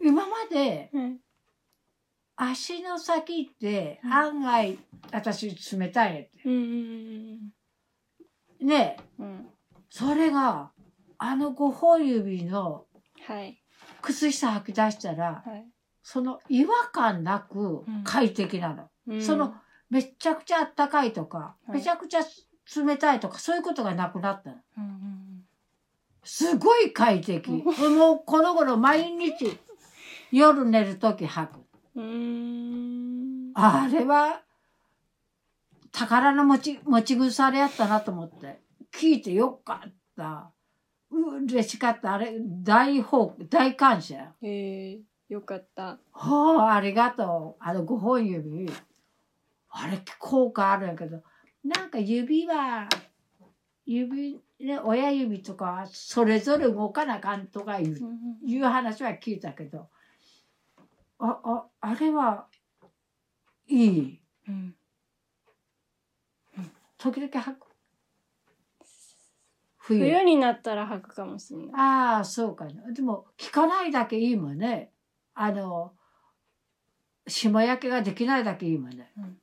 [0.00, 1.20] 今まではい
[2.40, 4.12] 足の先ってうん。
[4.12, 4.78] 案外
[5.10, 6.30] 私冷たいやって。
[6.44, 7.52] うんうん
[8.60, 9.26] ねえうん。
[9.26, 9.48] うん。
[9.90, 10.70] それが
[11.16, 12.86] あの5本指の
[13.26, 13.60] はい
[14.08, 15.64] 靴下履き出したらはい
[16.02, 18.88] その違和感なくうん快適なの。
[19.06, 19.54] うんその
[19.90, 24.56] めちゃくちゃあったかいとか、はいめちゃくちゃ冷たいとかそういうことがなくなったの。
[24.78, 25.44] うんうん
[26.24, 27.50] すごい快適。
[27.50, 27.70] も
[28.14, 29.58] うこの頃毎日
[30.30, 31.60] 夜寝るとき履く。
[33.54, 34.42] あれは
[35.90, 38.60] 宝の持ち持ち腐れやったなと思って
[38.94, 40.57] 聞いてよかったう
[41.10, 42.14] 嬉しかった。
[42.14, 44.32] あれ大報大感謝。
[44.42, 45.98] へえよかった。
[46.12, 47.62] はあありがとう。
[47.62, 48.70] あの5本指。
[49.70, 51.22] あれ効果あるんやけど。
[51.64, 52.88] なんか指は
[53.84, 57.98] 指ね親指とかそれぞれ動かなあかんとかいう
[58.46, 59.88] いう話は聞いたけど。
[61.18, 62.46] あああれは
[63.66, 64.20] いい。
[64.48, 64.74] うん。
[66.96, 67.67] 時々履く
[69.88, 69.98] 冬。
[70.00, 71.68] 冬になったら履くかもしれない。
[71.74, 72.66] ああそうか。
[72.66, 74.92] なでも聞かないだけいいもんね。
[75.34, 75.92] あの
[77.26, 79.38] 霜焼けができないだけいいもんね、うん。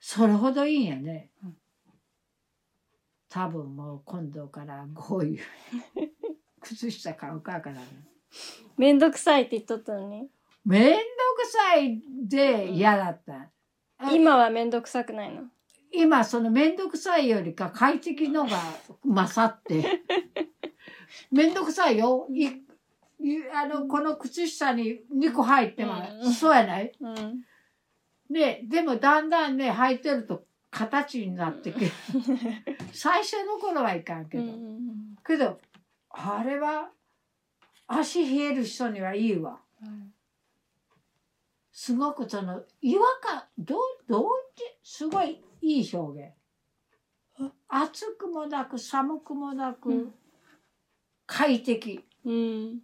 [0.00, 1.56] それほどいいんやね、うん。
[3.30, 5.42] 多分もう今度からこういう
[6.60, 7.86] 靴下買うかからね
[8.76, 10.28] めんどくさいって言っとったのに。
[10.64, 10.98] めんど
[11.36, 13.50] くさいで嫌だった、
[13.98, 15.42] あ今はめんどくさくないの
[15.94, 18.58] 今そのめんどくさいよりか快適のが
[19.04, 20.02] 勝って。
[21.30, 22.26] めんどくさいよ。
[22.30, 22.52] いい
[23.54, 26.28] あのこの靴下に2個入っても、う。
[26.28, 26.32] ん。
[26.32, 26.92] そうやない？
[27.00, 27.42] うん。
[28.30, 31.90] ねでもだんだんね履いてると形になってくる。
[32.92, 35.60] 最初の頃はいかんけど、うんけど
[36.10, 36.90] あれは
[37.86, 39.60] 足冷える人にはいいわ
[41.72, 44.30] すごくその違和感どうどう
[44.82, 46.32] すごいいい表現。
[47.68, 50.14] 暑くもなく寒くもなく、うん。
[51.26, 52.04] 快適。
[52.24, 52.80] うん。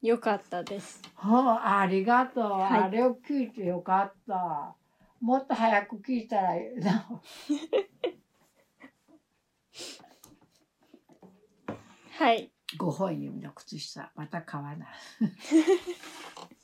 [0.00, 1.02] よかったです。
[1.14, 2.82] はあ、ありがとう、はい。
[2.84, 4.74] あれを聞いてよかった。
[5.20, 7.06] もっと早く聞いたらな
[12.18, 12.50] はい。
[12.78, 14.88] 5本指の靴下また買わない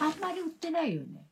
[0.00, 1.26] あんまり売ってないよね。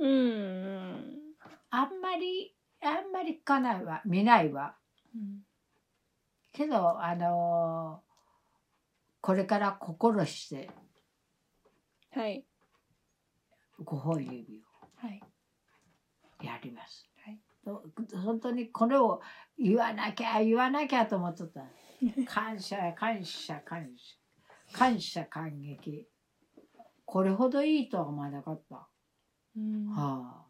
[0.00, 0.06] うん。
[0.06, 1.14] うん。
[1.70, 4.02] あんまりあんまり聞かないわ。
[4.04, 4.76] 見ないわ。
[6.52, 8.14] けどあのー
[9.20, 10.68] これから心して
[12.12, 12.44] はい。
[13.82, 14.62] 5本指
[14.96, 15.22] はい。
[16.42, 17.40] をやります、はい。
[17.64, 17.82] と
[18.18, 19.22] 本当にこれを
[19.58, 21.62] 言わなきゃ言わなきゃと思っとった。
[22.26, 24.14] 感謝感謝感謝
[24.74, 26.06] 感謝感激
[27.04, 28.88] これほどいいとは思わなかった。
[29.56, 30.44] うんは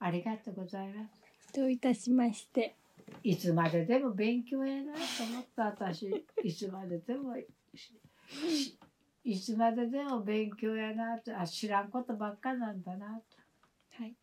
[0.00, 1.22] あ、ありがとうございます。
[1.54, 2.74] どういたしまして。
[3.22, 4.98] いつまででも勉強やなと
[5.30, 7.36] 思った私いつまででも
[9.24, 14.14] いつまででも勉強やなとあ知らんことばっかなんだなとはい。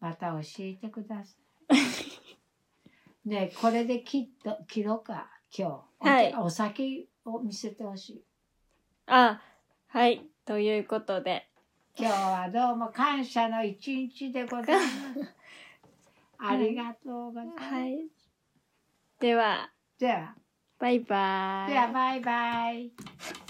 [0.00, 1.36] また教えてくださ
[1.70, 1.78] い。
[3.28, 8.24] ねえこれで切っと切ろうか今日、はいお酒を見せてほしい。
[9.06, 9.40] あ、
[9.88, 10.24] はい。
[10.46, 11.46] ということで。
[11.96, 15.34] 今日はどうも感謝の一日でございます。
[16.38, 17.74] ありがとうございます。
[17.74, 18.06] はい。
[19.20, 20.34] では、では、
[20.78, 21.72] バイバイ。
[21.72, 23.43] ではバイバイ。